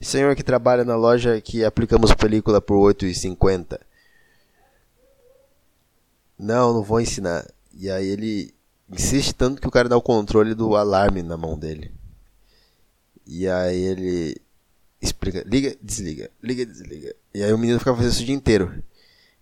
senhor 0.00 0.34
que 0.36 0.42
trabalha 0.42 0.84
na 0.84 0.96
loja 0.96 1.40
que 1.40 1.64
aplicamos 1.64 2.12
película 2.12 2.60
por 2.60 2.76
8,50. 2.94 3.78
Não, 6.44 6.74
não 6.74 6.82
vou 6.82 7.00
ensinar. 7.00 7.50
E 7.72 7.90
aí 7.90 8.06
ele 8.06 8.52
insiste 8.90 9.32
tanto 9.32 9.62
que 9.62 9.66
o 9.66 9.70
cara 9.70 9.88
dá 9.88 9.96
o 9.96 10.02
controle 10.02 10.54
do 10.54 10.76
alarme 10.76 11.22
na 11.22 11.38
mão 11.38 11.58
dele. 11.58 11.90
E 13.26 13.48
aí 13.48 13.80
ele 13.80 14.36
explica, 15.00 15.42
liga, 15.46 15.74
desliga, 15.80 16.30
liga, 16.42 16.66
desliga. 16.66 17.16
E 17.32 17.42
aí 17.42 17.50
o 17.50 17.56
menino 17.56 17.78
ficava 17.78 17.96
fazendo 17.96 18.12
isso 18.12 18.22
o 18.22 18.26
dia 18.26 18.34
inteiro. 18.34 18.84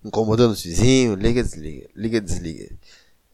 Incomodando 0.04 0.52
os 0.52 0.62
vizinhos, 0.62 1.18
liga, 1.18 1.42
desliga, 1.42 1.88
liga, 1.96 2.20
desliga. 2.20 2.70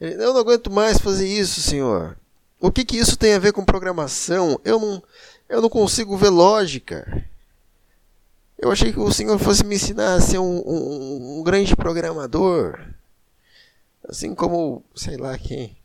Ele, 0.01 0.15
eu 0.15 0.33
não 0.33 0.41
aguento 0.41 0.71
mais 0.71 0.97
fazer 0.97 1.29
isso, 1.29 1.61
senhor. 1.61 2.17
O 2.59 2.73
que 2.73 2.87
que 2.87 2.97
isso 2.97 3.19
tem 3.19 3.35
a 3.35 3.39
ver 3.39 3.53
com 3.53 3.67
programação? 3.67 4.59
Eu 4.65 4.81
não, 4.81 5.03
eu 5.47 5.61
não 5.61 5.69
consigo 5.69 6.17
ver 6.17 6.31
lógica. 6.31 7.23
Eu 8.59 8.73
achei 8.73 8.95
que 8.95 8.99
o 8.99 9.13
senhor 9.13 9.39
fosse 9.39 9.63
me 9.63 9.77
ensinar 9.77 10.15
a 10.15 10.21
ser 10.23 10.39
um, 10.39 10.63
um, 10.67 11.39
um 11.39 11.43
grande 11.43 11.77
programador. 11.77 12.97
Assim 14.09 14.35
como, 14.35 14.83
sei 14.95 15.19
lá 15.19 15.37
quem. 15.37 15.77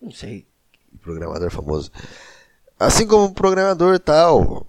Não 0.00 0.10
sei. 0.10 0.46
Programador 1.00 1.50
famoso. 1.50 1.90
Assim 2.78 3.06
como 3.06 3.24
um 3.24 3.32
programador 3.32 3.98
tal. 3.98 4.66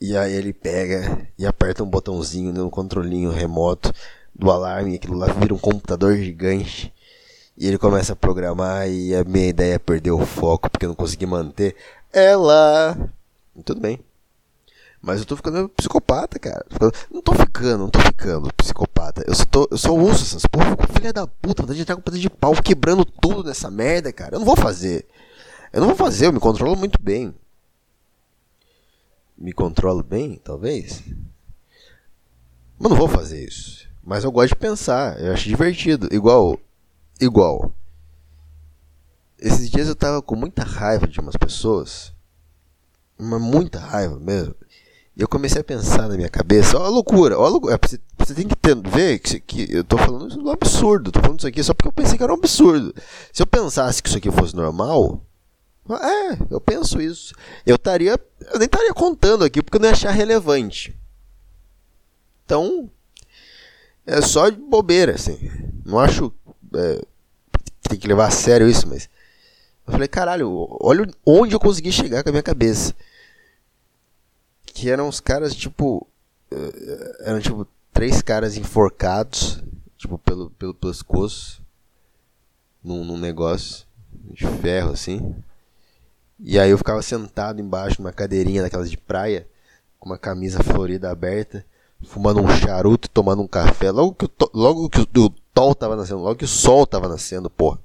E 0.00 0.16
aí 0.16 0.32
ele 0.32 0.52
pega 0.52 1.28
e 1.38 1.46
aperta 1.46 1.84
um 1.84 1.88
botãozinho 1.88 2.52
no 2.52 2.68
controlinho 2.68 3.30
remoto 3.30 3.92
do 4.34 4.50
alarme, 4.50 4.96
aquilo 4.96 5.16
lá 5.16 5.26
vira 5.32 5.54
um 5.54 5.58
computador 5.58 6.16
gigante. 6.16 6.92
E 7.56 7.68
ele 7.68 7.78
começa 7.78 8.12
a 8.14 8.16
programar 8.16 8.88
e 8.90 9.14
a 9.14 9.22
minha 9.22 9.46
ideia 9.46 9.78
perder 9.78 10.10
o 10.10 10.26
foco 10.26 10.68
porque 10.68 10.84
eu 10.84 10.88
não 10.88 10.96
consegui 10.96 11.26
manter 11.26 11.76
ela. 12.12 12.98
Tudo 13.64 13.80
bem. 13.80 14.00
Mas 15.04 15.20
eu 15.20 15.26
tô 15.26 15.36
ficando 15.36 15.68
psicopata, 15.68 16.38
cara. 16.38 16.64
Não 17.12 17.20
tô 17.20 17.34
ficando, 17.34 17.78
não 17.78 17.90
tô 17.90 18.00
ficando 18.00 18.50
psicopata. 18.54 19.22
Eu 19.26 19.34
só, 19.34 19.44
tô, 19.44 19.68
eu 19.70 19.76
só 19.76 19.92
ouço 19.92 20.22
essas 20.22 20.46
porra, 20.46 20.74
filha 20.96 21.12
da 21.12 21.26
puta, 21.26 21.62
vontade 21.62 21.76
de 21.76 21.82
entrar 21.82 21.94
com 21.94 22.00
um 22.00 22.04
pedaço 22.04 22.22
de 22.22 22.30
pau 22.30 22.54
quebrando 22.54 23.04
tudo 23.04 23.44
nessa 23.44 23.70
merda, 23.70 24.10
cara. 24.10 24.36
Eu 24.36 24.38
não 24.38 24.46
vou 24.46 24.56
fazer. 24.56 25.06
Eu 25.70 25.82
não 25.82 25.88
vou 25.88 25.96
fazer, 25.96 26.26
eu 26.26 26.32
me 26.32 26.40
controlo 26.40 26.74
muito 26.74 26.98
bem. 27.02 27.34
Me 29.36 29.52
controlo 29.52 30.02
bem, 30.02 30.40
talvez. 30.42 31.02
Mas 32.78 32.90
não 32.90 32.96
vou 32.96 33.08
fazer 33.08 33.44
isso. 33.44 33.86
Mas 34.02 34.24
eu 34.24 34.32
gosto 34.32 34.50
de 34.50 34.56
pensar, 34.56 35.20
eu 35.20 35.34
acho 35.34 35.46
divertido. 35.46 36.08
Igual. 36.12 36.58
Igual. 37.20 37.74
Esses 39.38 39.70
dias 39.70 39.86
eu 39.86 39.94
tava 39.94 40.22
com 40.22 40.34
muita 40.34 40.64
raiva 40.64 41.06
de 41.06 41.20
umas 41.20 41.36
pessoas. 41.36 42.14
Uma 43.18 43.38
muita 43.38 43.78
raiva 43.78 44.18
mesmo. 44.18 44.54
Eu 45.16 45.28
comecei 45.28 45.60
a 45.60 45.64
pensar 45.64 46.08
na 46.08 46.16
minha 46.16 46.28
cabeça, 46.28 46.76
ó 46.76 46.84
a 46.84 46.88
loucura, 46.88 47.38
ó 47.38 47.44
a 47.44 47.48
loucura. 47.48 47.78
Você, 47.80 48.00
você 48.18 48.34
tem 48.34 48.48
que 48.48 48.56
ter, 48.56 48.74
ver 48.76 49.20
que, 49.20 49.38
que 49.38 49.72
eu 49.72 49.84
tô 49.84 49.96
falando 49.96 50.28
isso 50.28 50.38
do 50.38 50.50
absurdo, 50.50 51.12
tô 51.12 51.20
falando 51.20 51.38
isso 51.38 51.46
aqui 51.46 51.62
só 51.62 51.72
porque 51.72 51.86
eu 51.86 51.92
pensei 51.92 52.16
que 52.16 52.22
era 52.22 52.32
um 52.32 52.36
absurdo. 52.36 52.92
Se 53.32 53.40
eu 53.40 53.46
pensasse 53.46 54.02
que 54.02 54.08
isso 54.08 54.18
aqui 54.18 54.30
fosse 54.30 54.56
normal, 54.56 55.24
é, 55.88 56.36
eu 56.50 56.60
penso 56.60 57.00
isso. 57.00 57.32
Eu 57.64 57.76
estaria, 57.76 58.18
eu 58.52 58.58
nem 58.58 58.66
estaria 58.66 58.92
contando 58.92 59.44
aqui 59.44 59.62
porque 59.62 59.76
eu 59.76 59.80
não 59.80 59.88
ia 59.88 59.92
achar 59.92 60.10
relevante. 60.10 60.98
Então, 62.44 62.90
é 64.04 64.20
só 64.20 64.50
de 64.50 64.56
bobeira, 64.56 65.14
assim. 65.14 65.38
Não 65.84 66.00
acho 66.00 66.32
é, 66.74 67.00
tem 67.88 67.98
que 67.98 68.08
levar 68.08 68.26
a 68.26 68.30
sério 68.32 68.68
isso, 68.68 68.88
mas 68.88 69.08
eu 69.86 69.92
falei, 69.92 70.08
caralho, 70.08 70.66
olha 70.80 71.08
onde 71.24 71.54
eu 71.54 71.60
consegui 71.60 71.92
chegar 71.92 72.24
com 72.24 72.30
a 72.30 72.32
minha 72.32 72.42
cabeça 72.42 72.92
que 74.74 74.90
eram 74.90 75.08
os 75.08 75.20
caras, 75.20 75.54
tipo. 75.54 76.06
Eh, 76.50 77.16
eram 77.20 77.40
tipo 77.40 77.66
três 77.92 78.20
caras 78.20 78.56
enforcados, 78.56 79.62
tipo, 79.96 80.18
pelo, 80.18 80.50
pelo 80.50 80.74
pescoço, 80.74 81.62
num, 82.82 83.04
num 83.04 83.16
negócio 83.16 83.86
de 84.12 84.46
ferro 84.60 84.90
assim. 84.90 85.34
E 86.40 86.58
aí 86.58 86.70
eu 86.70 86.76
ficava 86.76 87.00
sentado 87.00 87.60
embaixo 87.60 88.02
numa 88.02 88.12
cadeirinha 88.12 88.62
daquelas 88.62 88.90
de 88.90 88.98
praia, 88.98 89.46
com 90.00 90.10
uma 90.10 90.18
camisa 90.18 90.62
florida 90.62 91.08
aberta, 91.08 91.64
fumando 92.04 92.42
um 92.42 92.48
charuto 92.48 93.06
e 93.06 93.10
tomando 93.10 93.42
um 93.42 93.46
café. 93.46 93.92
Logo 93.92 94.12
que, 94.12 94.24
o, 94.24 94.30
logo 94.52 94.90
que 94.90 95.00
o, 95.00 95.34
sol 95.56 95.74
tava 95.74 95.94
nascendo, 95.94 96.20
logo 96.20 96.36
que 96.36 96.44
o 96.44 96.48
sol 96.48 96.84
tava 96.84 97.08
nascendo, 97.08 97.48
porra. 97.48 97.78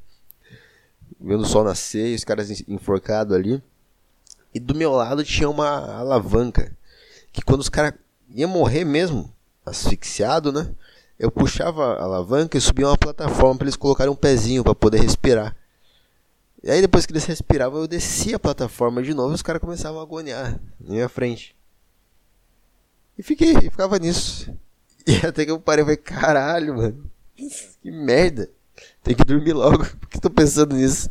Vendo 1.22 1.44
o 1.44 1.46
sol 1.46 1.64
nascer 1.64 2.08
e 2.08 2.16
os 2.16 2.24
caras 2.24 2.50
enforcados 2.68 3.36
ali. 3.36 3.62
E 4.54 4.60
do 4.60 4.74
meu 4.74 4.92
lado 4.92 5.24
tinha 5.24 5.48
uma 5.48 6.00
alavanca 6.00 6.76
que 7.32 7.42
quando 7.42 7.62
os 7.62 7.70
caras 7.70 7.94
iam 8.30 8.50
morrer 8.50 8.84
mesmo, 8.84 9.34
asfixiado, 9.66 10.52
né? 10.52 10.70
Eu 11.18 11.30
puxava 11.30 11.96
a 11.96 12.04
alavanca 12.04 12.58
e 12.58 12.62
subia 12.62 12.88
uma 12.88 12.98
plataforma 12.98 13.58
para 13.58 13.66
eles 13.66 13.76
colocarem 13.76 14.12
um 14.12 14.16
pezinho 14.16 14.64
para 14.64 14.74
poder 14.74 15.02
respirar. 15.02 15.56
E 16.64 16.70
aí 16.70 16.82
depois 16.82 17.06
que 17.06 17.12
eles 17.12 17.26
respiravam, 17.26 17.82
eu 17.82 17.88
descia 17.88 18.36
a 18.36 18.40
plataforma 18.40 19.02
de 19.02 19.14
novo 19.14 19.32
e 19.32 19.36
os 19.36 19.42
caras 19.42 19.62
começavam 19.62 20.00
a 20.00 20.04
agoniar 20.04 20.60
na 20.80 20.94
minha 20.94 21.10
frente. 21.10 21.56
E 23.18 23.24
fiquei, 23.24 23.54
ficava 23.56 24.00
nisso. 24.00 24.54
E 25.06 25.18
até 25.28 25.46
que 25.46 25.52
eu 25.52 25.60
parei 25.60 25.84
e 25.84 25.86
falei, 25.86 25.98
caralho, 25.98 26.78
mano. 26.78 27.12
Que 27.82 27.92
merda. 27.92 28.50
Tem 29.04 29.16
que 29.16 29.24
dormir 29.24 29.54
logo. 29.54 29.86
Por 30.00 30.10
que 30.10 30.22
tô 30.22 30.30
pensando 30.30 30.76
nisso? 30.76 31.10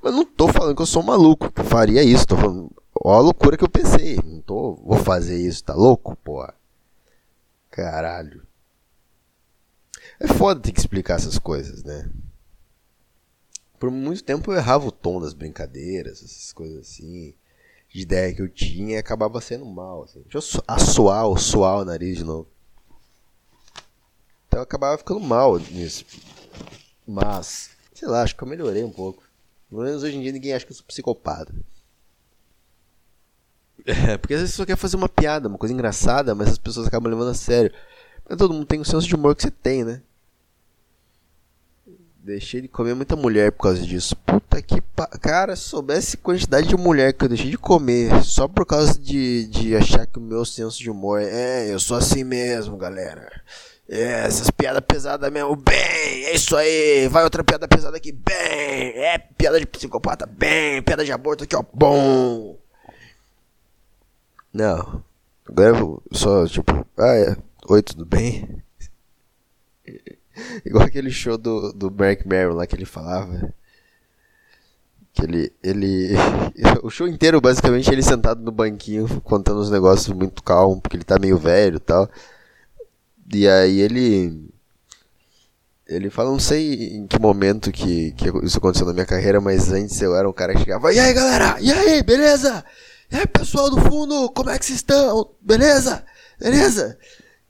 Mas 0.00 0.12
não 0.12 0.24
tô 0.24 0.48
falando 0.48 0.74
que 0.74 0.82
eu 0.82 0.86
sou 0.86 1.02
maluco, 1.02 1.50
que 1.50 1.62
faria 1.62 2.02
isso. 2.02 2.26
Tô 2.26 2.36
falando, 2.36 2.70
Ó 3.04 3.14
a 3.14 3.20
loucura 3.20 3.56
que 3.56 3.64
eu 3.64 3.68
pensei. 3.68 4.16
Não 4.24 4.40
tô, 4.40 4.76
vou 4.76 4.96
fazer 4.96 5.36
isso, 5.36 5.64
tá 5.64 5.74
louco, 5.74 6.14
pô? 6.16 6.46
Caralho. 7.68 8.46
É 10.20 10.28
foda 10.28 10.60
ter 10.60 10.70
que 10.70 10.78
explicar 10.78 11.16
essas 11.16 11.36
coisas, 11.36 11.82
né? 11.82 12.08
Por 13.80 13.90
muito 13.90 14.22
tempo 14.22 14.52
eu 14.52 14.56
errava 14.56 14.86
o 14.86 14.92
tom 14.92 15.20
das 15.20 15.34
brincadeiras, 15.34 16.22
essas 16.22 16.52
coisas 16.52 16.78
assim. 16.78 17.34
De 17.88 18.00
ideia 18.00 18.32
que 18.32 18.40
eu 18.40 18.48
tinha 18.48 18.94
e 18.94 18.98
acabava 18.98 19.40
sendo 19.40 19.66
mal. 19.66 20.04
Assim. 20.04 20.22
Deixa 20.28 20.58
eu 20.58 20.64
assoar 20.68 21.38
suar 21.38 21.78
o 21.78 21.84
nariz 21.84 22.18
de 22.18 22.24
novo. 22.24 22.48
Então 24.46 24.60
eu 24.60 24.62
acabava 24.62 24.96
ficando 24.96 25.18
mal 25.18 25.58
nisso. 25.58 26.04
Mas, 27.06 27.70
sei 27.92 28.06
lá, 28.06 28.22
acho 28.22 28.36
que 28.36 28.42
eu 28.44 28.48
melhorei 28.48 28.84
um 28.84 28.92
pouco. 28.92 29.24
Pelo 29.68 29.82
menos 29.82 30.04
hoje 30.04 30.16
em 30.16 30.22
dia 30.22 30.32
ninguém 30.32 30.52
acha 30.54 30.64
que 30.64 30.70
eu 30.70 30.76
sou 30.76 30.86
psicopata. 30.86 31.52
É, 33.86 34.16
porque 34.16 34.34
às 34.34 34.40
vezes 34.40 34.54
você 34.54 34.62
só 34.62 34.66
quer 34.66 34.76
fazer 34.76 34.96
uma 34.96 35.08
piada, 35.08 35.48
uma 35.48 35.58
coisa 35.58 35.74
engraçada, 35.74 36.34
mas 36.34 36.48
as 36.48 36.58
pessoas 36.58 36.86
acabam 36.86 37.10
levando 37.10 37.30
a 37.30 37.34
sério. 37.34 37.72
Mas 38.28 38.38
todo 38.38 38.54
mundo 38.54 38.66
tem 38.66 38.80
o 38.80 38.84
senso 38.84 39.06
de 39.06 39.14
humor 39.14 39.34
que 39.34 39.42
você 39.42 39.50
tem, 39.50 39.84
né? 39.84 40.00
Deixei 42.24 42.60
de 42.60 42.68
comer 42.68 42.94
muita 42.94 43.16
mulher 43.16 43.50
por 43.50 43.64
causa 43.64 43.82
disso. 43.82 44.14
Puta 44.14 44.62
que 44.62 44.80
pa... 44.80 45.08
Cara, 45.08 45.56
se 45.56 45.64
soubesse 45.64 46.16
quantidade 46.16 46.68
de 46.68 46.76
mulher 46.76 47.12
que 47.12 47.24
eu 47.24 47.28
deixei 47.28 47.50
de 47.50 47.58
comer 47.58 48.22
só 48.22 48.46
por 48.46 48.64
causa 48.64 48.96
de, 48.96 49.48
de 49.48 49.74
achar 49.74 50.06
que 50.06 50.20
o 50.20 50.22
meu 50.22 50.44
senso 50.44 50.78
de 50.78 50.88
humor 50.88 51.20
é. 51.20 51.72
Eu 51.72 51.80
sou 51.80 51.96
assim 51.96 52.22
mesmo, 52.22 52.76
galera. 52.76 53.28
É, 53.88 54.24
essas 54.24 54.48
piadas 54.50 54.84
pesadas 54.86 55.32
mesmo. 55.32 55.56
Bem, 55.56 56.26
é 56.26 56.36
isso 56.36 56.56
aí. 56.56 57.08
Vai 57.08 57.24
outra 57.24 57.42
piada 57.42 57.66
pesada 57.66 57.96
aqui. 57.96 58.12
Bem, 58.12 58.36
é 59.02 59.18
piada 59.18 59.58
de 59.58 59.66
psicopata. 59.66 60.24
Bem, 60.24 60.80
piada 60.80 61.04
de 61.04 61.10
aborto 61.10 61.42
aqui, 61.42 61.56
ó. 61.56 61.64
Bom. 61.74 62.61
Não. 64.52 65.02
Vou 65.48 66.02
só, 66.12 66.46
tipo, 66.46 66.86
ah, 66.98 67.14
é. 67.16 67.36
Oi, 67.68 67.82
tudo 67.82 68.04
bem? 68.04 68.62
Igual 70.64 70.84
aquele 70.84 71.10
show 71.10 71.38
do, 71.38 71.72
do 71.72 71.90
Mark 71.90 72.24
Maron 72.26 72.54
lá 72.54 72.66
que 72.66 72.74
ele 72.74 72.84
falava. 72.84 73.52
Que 75.12 75.22
ele, 75.24 75.52
ele. 75.62 76.10
O 76.82 76.90
show 76.90 77.08
inteiro, 77.08 77.40
basicamente, 77.40 77.90
ele 77.90 78.02
sentado 78.02 78.42
no 78.42 78.52
banquinho, 78.52 79.20
contando 79.22 79.60
os 79.60 79.70
negócios 79.70 80.14
muito 80.14 80.42
calmo, 80.42 80.80
porque 80.80 80.96
ele 80.96 81.04
tá 81.04 81.18
meio 81.18 81.38
velho 81.38 81.76
e 81.76 81.80
tal. 81.80 82.08
E 83.32 83.48
aí 83.48 83.80
ele. 83.80 84.48
Ele 85.86 86.10
fala, 86.10 86.30
não 86.30 86.38
sei 86.38 86.96
em 86.96 87.06
que 87.06 87.18
momento 87.18 87.70
que, 87.70 88.12
que 88.12 88.28
isso 88.44 88.58
aconteceu 88.58 88.86
na 88.86 88.92
minha 88.94 89.04
carreira, 89.04 89.40
mas 89.40 89.70
antes 89.72 90.00
eu 90.00 90.14
era 90.16 90.28
um 90.28 90.32
cara 90.32 90.54
que 90.54 90.60
chegava, 90.60 90.92
e 90.92 90.98
aí 90.98 91.12
galera, 91.12 91.60
e 91.60 91.70
aí, 91.70 92.02
beleza? 92.02 92.64
Aí, 93.12 93.26
pessoal 93.26 93.68
do 93.68 93.78
fundo, 93.78 94.30
como 94.30 94.48
é 94.48 94.58
que 94.58 94.64
vocês 94.64 94.78
estão? 94.78 95.34
Beleza? 95.40 96.02
Beleza? 96.38 96.98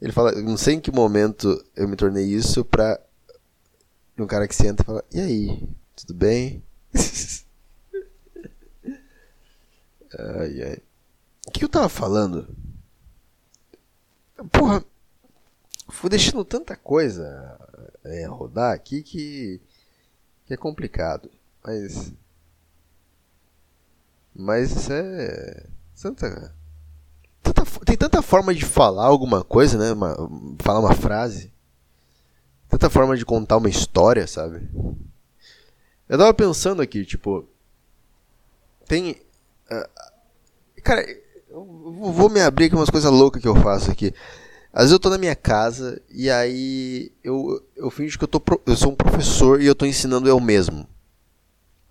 Ele 0.00 0.12
fala, 0.12 0.32
não 0.42 0.56
sei 0.56 0.74
em 0.74 0.80
que 0.80 0.90
momento 0.90 1.64
eu 1.76 1.86
me 1.86 1.94
tornei 1.94 2.24
isso 2.24 2.64
pra 2.64 3.00
um 4.18 4.26
cara 4.26 4.48
que 4.48 4.56
senta 4.56 4.82
e 4.82 4.86
fala, 4.86 5.04
e 5.12 5.20
aí, 5.20 5.68
tudo 5.94 6.14
bem? 6.14 6.64
ai, 10.18 10.62
ai. 10.62 10.78
O 11.46 11.52
que 11.52 11.64
eu 11.64 11.68
tava 11.68 11.88
falando? 11.88 12.48
Porra, 14.50 14.84
fui 15.88 16.10
deixando 16.10 16.44
tanta 16.44 16.74
coisa 16.76 17.56
é, 18.02 18.26
rodar 18.26 18.74
aqui 18.74 19.02
que, 19.02 19.60
que 20.44 20.54
é 20.54 20.56
complicado. 20.56 21.30
Mas 21.64 22.12
mas 24.34 24.90
é. 24.90 25.66
Tanta, 26.00 26.54
tanta, 27.42 27.64
tem 27.84 27.96
tanta 27.96 28.22
forma 28.22 28.54
de 28.54 28.64
falar 28.64 29.06
alguma 29.06 29.44
coisa, 29.44 29.78
né? 29.78 29.92
Uma, 29.92 30.16
falar 30.60 30.80
uma 30.80 30.94
frase. 30.94 31.52
Tanta 32.68 32.90
forma 32.90 33.16
de 33.16 33.24
contar 33.24 33.58
uma 33.58 33.68
história, 33.68 34.26
sabe? 34.26 34.68
Eu 36.08 36.18
tava 36.18 36.34
pensando 36.34 36.82
aqui, 36.82 37.04
tipo. 37.04 37.46
tem. 38.88 39.22
Uh, 39.70 40.82
cara, 40.82 41.06
eu 41.48 42.12
vou 42.12 42.28
me 42.28 42.40
abrir 42.40 42.66
aqui 42.66 42.74
umas 42.74 42.90
coisas 42.90 43.10
loucas 43.10 43.40
que 43.40 43.48
eu 43.48 43.54
faço 43.56 43.90
aqui. 43.90 44.14
Às 44.72 44.84
vezes 44.84 44.92
eu 44.92 44.98
tô 44.98 45.10
na 45.10 45.18
minha 45.18 45.36
casa 45.36 46.00
e 46.10 46.30
aí 46.30 47.12
eu, 47.22 47.62
eu 47.76 47.90
finjo 47.90 48.18
que 48.18 48.24
eu, 48.24 48.28
tô, 48.28 48.42
eu 48.64 48.74
sou 48.74 48.92
um 48.92 48.96
professor 48.96 49.60
e 49.60 49.66
eu 49.66 49.74
tô 49.74 49.84
ensinando 49.84 50.28
eu 50.28 50.40
mesmo. 50.40 50.88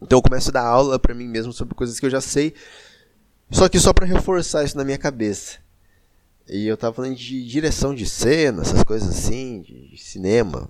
Então 0.01 0.17
eu 0.17 0.23
começo 0.23 0.49
a 0.49 0.53
dar 0.53 0.65
aula 0.65 0.97
para 0.97 1.13
mim 1.13 1.27
mesmo 1.27 1.53
sobre 1.53 1.75
coisas 1.75 1.99
que 1.99 2.05
eu 2.05 2.09
já 2.09 2.21
sei, 2.21 2.55
só 3.51 3.69
que 3.69 3.79
só 3.79 3.93
para 3.93 4.05
reforçar 4.05 4.63
isso 4.63 4.77
na 4.77 4.83
minha 4.83 4.97
cabeça. 4.97 5.59
E 6.47 6.65
eu 6.67 6.75
tava 6.75 6.93
falando 6.93 7.15
de 7.15 7.47
direção 7.47 7.93
de 7.93 8.05
cena, 8.09 8.61
essas 8.61 8.83
coisas 8.83 9.09
assim, 9.09 9.61
de 9.61 9.95
cinema, 9.97 10.67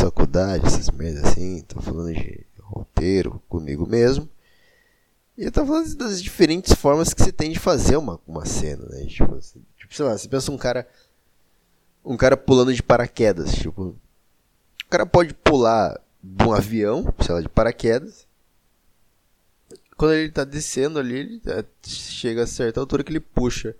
faculdade, 0.00 0.66
essas 0.66 0.90
merdas 0.90 1.24
assim. 1.24 1.62
Tô 1.62 1.80
falando 1.80 2.12
de 2.12 2.46
roteiro 2.60 3.42
comigo 3.48 3.86
mesmo. 3.86 4.28
E 5.36 5.44
eu 5.44 5.52
tava 5.52 5.68
falando 5.68 5.94
das 5.96 6.22
diferentes 6.22 6.72
formas 6.74 7.14
que 7.14 7.22
você 7.22 7.32
tem 7.32 7.50
de 7.50 7.58
fazer 7.58 7.96
uma, 7.96 8.20
uma 8.26 8.44
cena, 8.44 8.84
né? 8.86 9.06
Tipo, 9.06 9.38
tipo, 9.76 9.94
sei 9.94 10.04
lá, 10.04 10.16
você 10.16 10.28
pensa 10.28 10.50
um 10.50 10.58
cara. 10.58 10.88
Um 12.04 12.16
cara 12.16 12.36
pulando 12.36 12.74
de 12.74 12.82
paraquedas, 12.82 13.52
tipo. 13.52 13.96
O 14.86 14.88
cara 14.88 15.06
pode 15.06 15.34
pular 15.34 16.00
de 16.22 16.44
um 16.44 16.52
avião, 16.52 17.12
sei 17.20 17.34
lá, 17.34 17.40
de 17.40 17.48
paraquedas 17.48 18.26
quando 20.00 20.14
ele 20.14 20.30
tá 20.30 20.44
descendo 20.44 20.98
ali, 20.98 21.14
ele 21.14 21.42
é, 21.44 21.62
chega 21.84 22.44
a 22.44 22.46
certa 22.46 22.80
altura 22.80 23.04
que 23.04 23.12
ele 23.12 23.20
puxa 23.20 23.76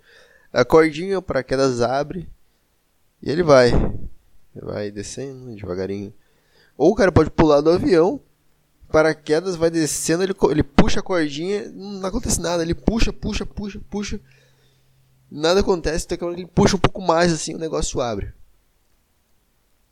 a 0.53 0.63
cordinha, 0.63 1.17
o 1.17 1.21
paraquedas 1.21 1.81
abre 1.81 2.29
e 3.23 3.31
ele 3.31 3.41
vai. 3.41 3.71
Vai 4.53 4.91
descendo 4.91 5.55
devagarinho. 5.55 6.13
Ou 6.77 6.91
o 6.91 6.95
cara 6.95 7.11
pode 7.11 7.31
pular 7.31 7.61
do 7.61 7.71
avião, 7.71 8.21
paraquedas 8.91 9.55
vai 9.55 9.71
descendo, 9.71 10.21
ele, 10.21 10.35
ele 10.51 10.61
puxa 10.61 10.99
a 10.99 11.03
cordinha, 11.03 11.71
não 11.71 12.07
acontece 12.07 12.39
nada, 12.39 12.61
ele 12.61 12.75
puxa, 12.75 13.11
puxa, 13.11 13.43
puxa, 13.43 13.81
puxa. 13.89 14.21
Nada 15.31 15.61
acontece, 15.61 16.05
até 16.05 16.17
que 16.17 16.23
ele 16.23 16.45
puxa 16.45 16.75
um 16.75 16.79
pouco 16.79 17.01
mais 17.01 17.33
assim, 17.33 17.55
o 17.55 17.59
negócio 17.59 17.99
abre. 17.99 18.31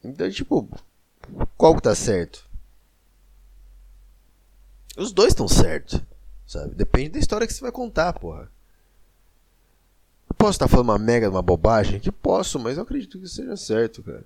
Então, 0.03 0.29
tipo, 0.29 0.69
qual 1.57 1.75
que 1.75 1.81
tá 1.81 1.95
certo? 1.95 2.47
Os 4.95 5.11
dois 5.11 5.29
estão 5.29 5.47
certos. 5.47 5.99
Sabe? 6.49 6.73
Depende 6.73 7.09
da 7.09 7.19
história 7.19 7.45
que 7.45 7.53
você 7.53 7.61
vai 7.61 7.71
contar, 7.71 8.11
porra. 8.13 8.49
Eu 10.27 10.35
posso 10.35 10.53
estar 10.53 10.67
falando 10.67 10.89
uma 10.89 10.97
mega 10.97 11.29
uma 11.29 11.43
bobagem? 11.43 11.99
Que 11.99 12.11
posso, 12.11 12.57
mas 12.57 12.75
eu 12.75 12.81
acredito 12.81 13.19
que 13.19 13.27
seja 13.27 13.55
certo, 13.55 14.01
cara. 14.01 14.23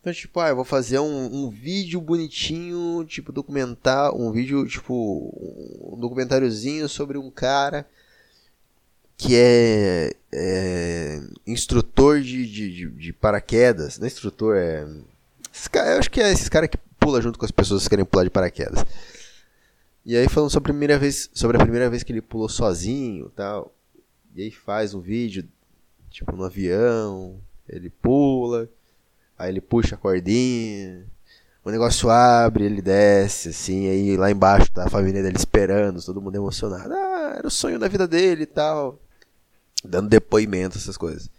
Então, 0.00 0.12
tipo, 0.12 0.38
ah, 0.38 0.50
eu 0.50 0.54
vou 0.54 0.64
fazer 0.64 1.00
um, 1.00 1.46
um 1.46 1.50
vídeo 1.50 2.00
bonitinho, 2.00 3.04
tipo, 3.04 3.32
documentar, 3.32 4.14
um 4.14 4.30
vídeo, 4.30 4.64
tipo, 4.68 5.34
um 5.92 5.98
documentáriozinho 5.98 6.88
sobre 6.88 7.18
um 7.18 7.28
cara 7.28 7.84
que 9.16 9.34
é, 9.34 10.12
é 10.30 11.22
instrutor 11.44 12.20
de, 12.20 12.46
de, 12.46 12.88
de, 12.88 13.12
paraquedas. 13.12 13.98
Não 13.98 14.04
é 14.04 14.08
instrutor, 14.08 14.56
é. 14.56 14.84
eu 14.84 15.98
acho 15.98 16.10
que 16.10 16.20
é 16.20 16.30
esses 16.30 16.48
caras 16.48 16.70
que 16.70 16.78
pula 17.00 17.20
junto 17.20 17.36
com 17.36 17.44
as 17.44 17.50
pessoas 17.50 17.82
que 17.82 17.90
querem 17.90 18.04
pular 18.04 18.22
de 18.22 18.30
paraquedas. 18.30 18.84
E 20.04 20.16
aí 20.16 20.28
falando 20.28 20.50
sobre 20.50 20.70
a 20.70 20.74
primeira 20.74 20.98
vez, 20.98 21.30
sobre 21.32 21.56
a 21.56 21.60
primeira 21.60 21.88
vez 21.88 22.02
que 22.02 22.12
ele 22.12 22.20
pulou 22.20 22.48
sozinho, 22.48 23.30
tal. 23.30 23.72
E 24.34 24.42
aí 24.42 24.50
faz 24.50 24.94
um 24.94 25.00
vídeo 25.00 25.48
tipo 26.10 26.34
no 26.36 26.44
avião, 26.44 27.40
ele 27.68 27.88
pula, 27.88 28.68
aí 29.38 29.50
ele 29.50 29.60
puxa 29.60 29.94
a 29.94 29.98
cordinha, 29.98 31.06
o 31.64 31.70
negócio 31.70 32.10
abre, 32.10 32.64
ele 32.64 32.82
desce 32.82 33.50
assim, 33.50 33.88
aí 33.88 34.16
lá 34.16 34.30
embaixo 34.30 34.70
tá 34.72 34.84
a 34.84 34.90
família 34.90 35.22
dele 35.22 35.36
esperando, 35.36 36.04
todo 36.04 36.20
mundo 36.20 36.36
emocionado. 36.36 36.92
Ah, 36.92 37.34
era 37.38 37.46
o 37.46 37.50
sonho 37.50 37.78
da 37.78 37.88
vida 37.88 38.06
dele 38.06 38.42
e 38.42 38.46
tal. 38.46 39.00
Dando 39.84 40.08
depoimento, 40.08 40.76
essas 40.76 40.96
coisas. 40.96 41.30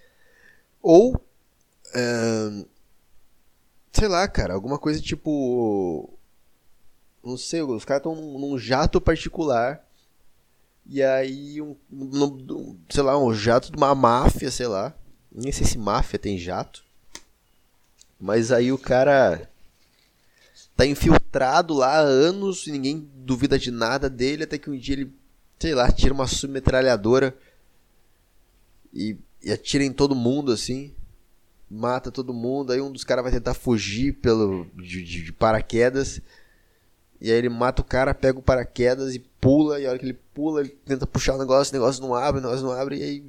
Ou 0.81 1.21
sei 3.91 4.07
lá, 4.07 4.27
cara, 4.27 4.53
alguma 4.53 4.79
coisa 4.79 4.99
tipo 5.01 6.09
não 7.23 7.37
sei, 7.37 7.61
os 7.61 7.85
caras 7.85 8.01
estão 8.01 8.15
num, 8.15 8.57
jato 8.57 8.99
particular. 8.99 9.87
E 10.85 11.01
aí, 11.01 11.61
um, 11.61 11.75
um, 11.89 12.77
sei 12.89 13.01
lá, 13.01 13.17
um 13.17 13.33
jato 13.33 13.71
de 13.71 13.77
uma 13.77 13.95
máfia, 13.95 14.51
sei 14.51 14.67
lá. 14.67 14.93
Nem 15.31 15.51
sei 15.51 15.65
se 15.65 15.77
máfia 15.77 16.19
tem 16.19 16.37
jato. 16.37 16.83
Mas 18.19 18.51
aí 18.51 18.71
o 18.71 18.77
cara 18.77 19.49
tá 20.75 20.85
infiltrado 20.85 21.73
lá 21.73 21.99
há 21.99 22.01
anos 22.01 22.67
e 22.67 22.71
ninguém 22.71 23.09
duvida 23.15 23.57
de 23.57 23.71
nada 23.71 24.09
dele, 24.09 24.43
até 24.43 24.57
que 24.57 24.69
um 24.69 24.77
dia 24.77 24.95
ele, 24.95 25.13
sei 25.59 25.73
lá, 25.73 25.91
tira 25.91 26.13
uma 26.13 26.27
submetralhadora 26.27 27.37
e, 28.93 29.17
e 29.41 29.51
atira 29.51 29.83
em 29.83 29.93
todo 29.93 30.15
mundo 30.15 30.51
assim. 30.51 30.93
Mata 31.69 32.11
todo 32.11 32.33
mundo, 32.33 32.71
aí 32.71 32.81
um 32.81 32.91
dos 32.91 33.03
caras 33.03 33.23
vai 33.23 33.31
tentar 33.31 33.53
fugir 33.53 34.13
pelo 34.13 34.65
de, 34.75 35.03
de, 35.03 35.23
de 35.23 35.33
paraquedas. 35.33 36.21
E 37.23 37.31
aí 37.31 37.37
ele 37.37 37.47
mata 37.47 37.81
o 37.81 37.85
cara, 37.85 38.13
pega 38.13 38.37
o 38.37 38.41
paraquedas 38.41 39.15
e 39.15 39.19
pula. 39.39 39.79
E 39.79 39.87
a 39.87 39.91
hora 39.91 39.97
que 39.97 40.03
ele 40.03 40.19
pula, 40.33 40.59
ele 40.59 40.77
tenta 40.85 41.07
puxar 41.07 41.35
o 41.35 41.37
negócio, 41.37 41.71
o 41.71 41.79
negócio 41.79 42.05
não 42.05 42.13
abre, 42.13 42.41
o 42.41 42.43
negócio 42.43 42.65
não 42.65 42.73
abre. 42.73 42.97
E 42.97 43.03
aí. 43.03 43.23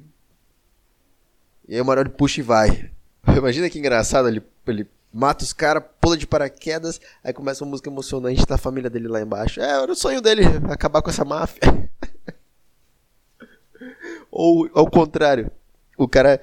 E 1.69 1.75
aí 1.75 1.81
hora 1.81 2.01
ele 2.01 2.09
puxa 2.09 2.41
e 2.41 2.43
vai. 2.43 2.91
Imagina 3.25 3.69
que 3.69 3.79
engraçado, 3.79 4.27
ele, 4.27 4.43
ele 4.67 4.85
mata 5.13 5.45
os 5.45 5.53
caras, 5.53 5.81
pula 6.01 6.17
de 6.17 6.27
paraquedas, 6.27 6.99
aí 7.23 7.31
começa 7.31 7.63
uma 7.63 7.69
música 7.69 7.89
emocionante 7.89 8.45
da 8.45 8.57
família 8.57 8.89
dele 8.89 9.07
lá 9.07 9.21
embaixo. 9.21 9.61
É, 9.61 9.81
era 9.81 9.89
o 9.89 9.95
sonho 9.95 10.21
dele, 10.21 10.43
acabar 10.69 11.01
com 11.01 11.09
essa 11.09 11.23
máfia. 11.23 11.61
Ou 14.29 14.69
ao 14.73 14.91
contrário, 14.91 15.49
o 15.97 16.05
cara 16.05 16.41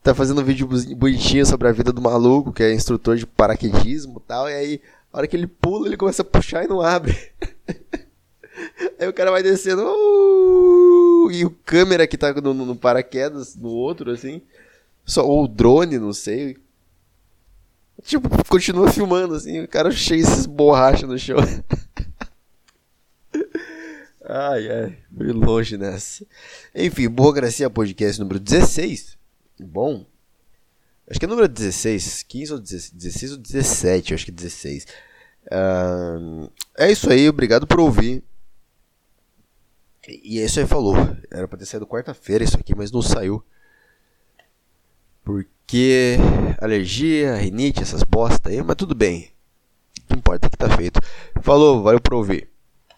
tá 0.00 0.14
fazendo 0.14 0.40
um 0.40 0.44
vídeo 0.44 0.68
bonitinho 0.96 1.44
sobre 1.44 1.66
a 1.66 1.72
vida 1.72 1.92
do 1.92 2.00
maluco, 2.00 2.52
que 2.52 2.62
é 2.62 2.72
instrutor 2.72 3.16
de 3.16 3.26
paraquedismo 3.26 4.22
e 4.24 4.28
tal, 4.28 4.48
e 4.48 4.54
aí 4.54 4.80
a 5.18 5.22
hora 5.22 5.26
que 5.26 5.34
ele 5.34 5.48
pula, 5.48 5.88
ele 5.88 5.96
começa 5.96 6.22
a 6.22 6.24
puxar 6.24 6.64
e 6.64 6.68
não 6.68 6.80
abre. 6.80 7.12
Aí 9.00 9.08
o 9.08 9.12
cara 9.12 9.32
vai 9.32 9.42
descendo. 9.42 9.82
Uh, 9.82 11.28
e 11.32 11.44
o 11.44 11.50
câmera 11.50 12.06
que 12.06 12.16
tá 12.16 12.32
no, 12.34 12.54
no, 12.54 12.76
paraquedas, 12.76 13.56
no 13.56 13.68
outro, 13.68 14.12
assim. 14.12 14.40
Só, 15.04 15.26
ou 15.26 15.42
o 15.42 15.48
drone, 15.48 15.98
não 15.98 16.12
sei. 16.12 16.56
Tipo, 18.04 18.28
continua 18.48 18.92
filmando, 18.92 19.34
assim. 19.34 19.60
O 19.60 19.66
cara 19.66 19.90
cheio 19.90 20.20
esses 20.20 20.46
borrachas 20.46 21.08
no 21.08 21.18
chão. 21.18 21.38
ai, 24.24 24.70
ai. 24.70 24.98
Fui 25.16 25.32
longe 25.32 25.76
nessa. 25.76 26.24
Enfim, 26.72 27.08
Burocracia 27.08 27.68
Podcast 27.68 28.20
número 28.20 28.38
16. 28.38 29.18
Bom. 29.58 30.06
Acho 31.10 31.18
que 31.18 31.26
é 31.26 31.28
número 31.28 31.48
16, 31.48 32.22
15 32.22 32.52
ou 32.52 32.58
16, 32.60 33.32
ou 33.32 33.38
17, 33.38 34.14
acho 34.14 34.24
que 34.24 34.30
16. 34.30 34.86
Uh, 35.50 36.50
é 36.76 36.90
isso 36.90 37.10
aí, 37.10 37.28
obrigado 37.28 37.66
por 37.66 37.80
ouvir. 37.80 38.22
E 40.06 40.40
é 40.40 40.44
isso 40.44 40.60
aí, 40.60 40.66
falou. 40.66 40.94
Era 41.30 41.46
pra 41.46 41.58
ter 41.58 41.66
saído 41.66 41.86
quarta-feira 41.86 42.44
isso 42.44 42.58
aqui, 42.58 42.74
mas 42.74 42.90
não 42.90 43.02
saiu. 43.02 43.44
Porque 45.22 46.16
alergia, 46.60 47.36
rinite, 47.36 47.82
essas 47.82 48.02
bosta 48.02 48.48
aí, 48.48 48.62
mas 48.62 48.76
tudo 48.76 48.94
bem. 48.94 49.30
O 50.00 50.06
que 50.06 50.14
importa 50.14 50.48
que 50.48 50.56
tá 50.56 50.74
feito. 50.74 51.00
Falou, 51.42 51.82
valeu 51.82 52.00
por 52.00 52.14
ouvir. 52.14 52.48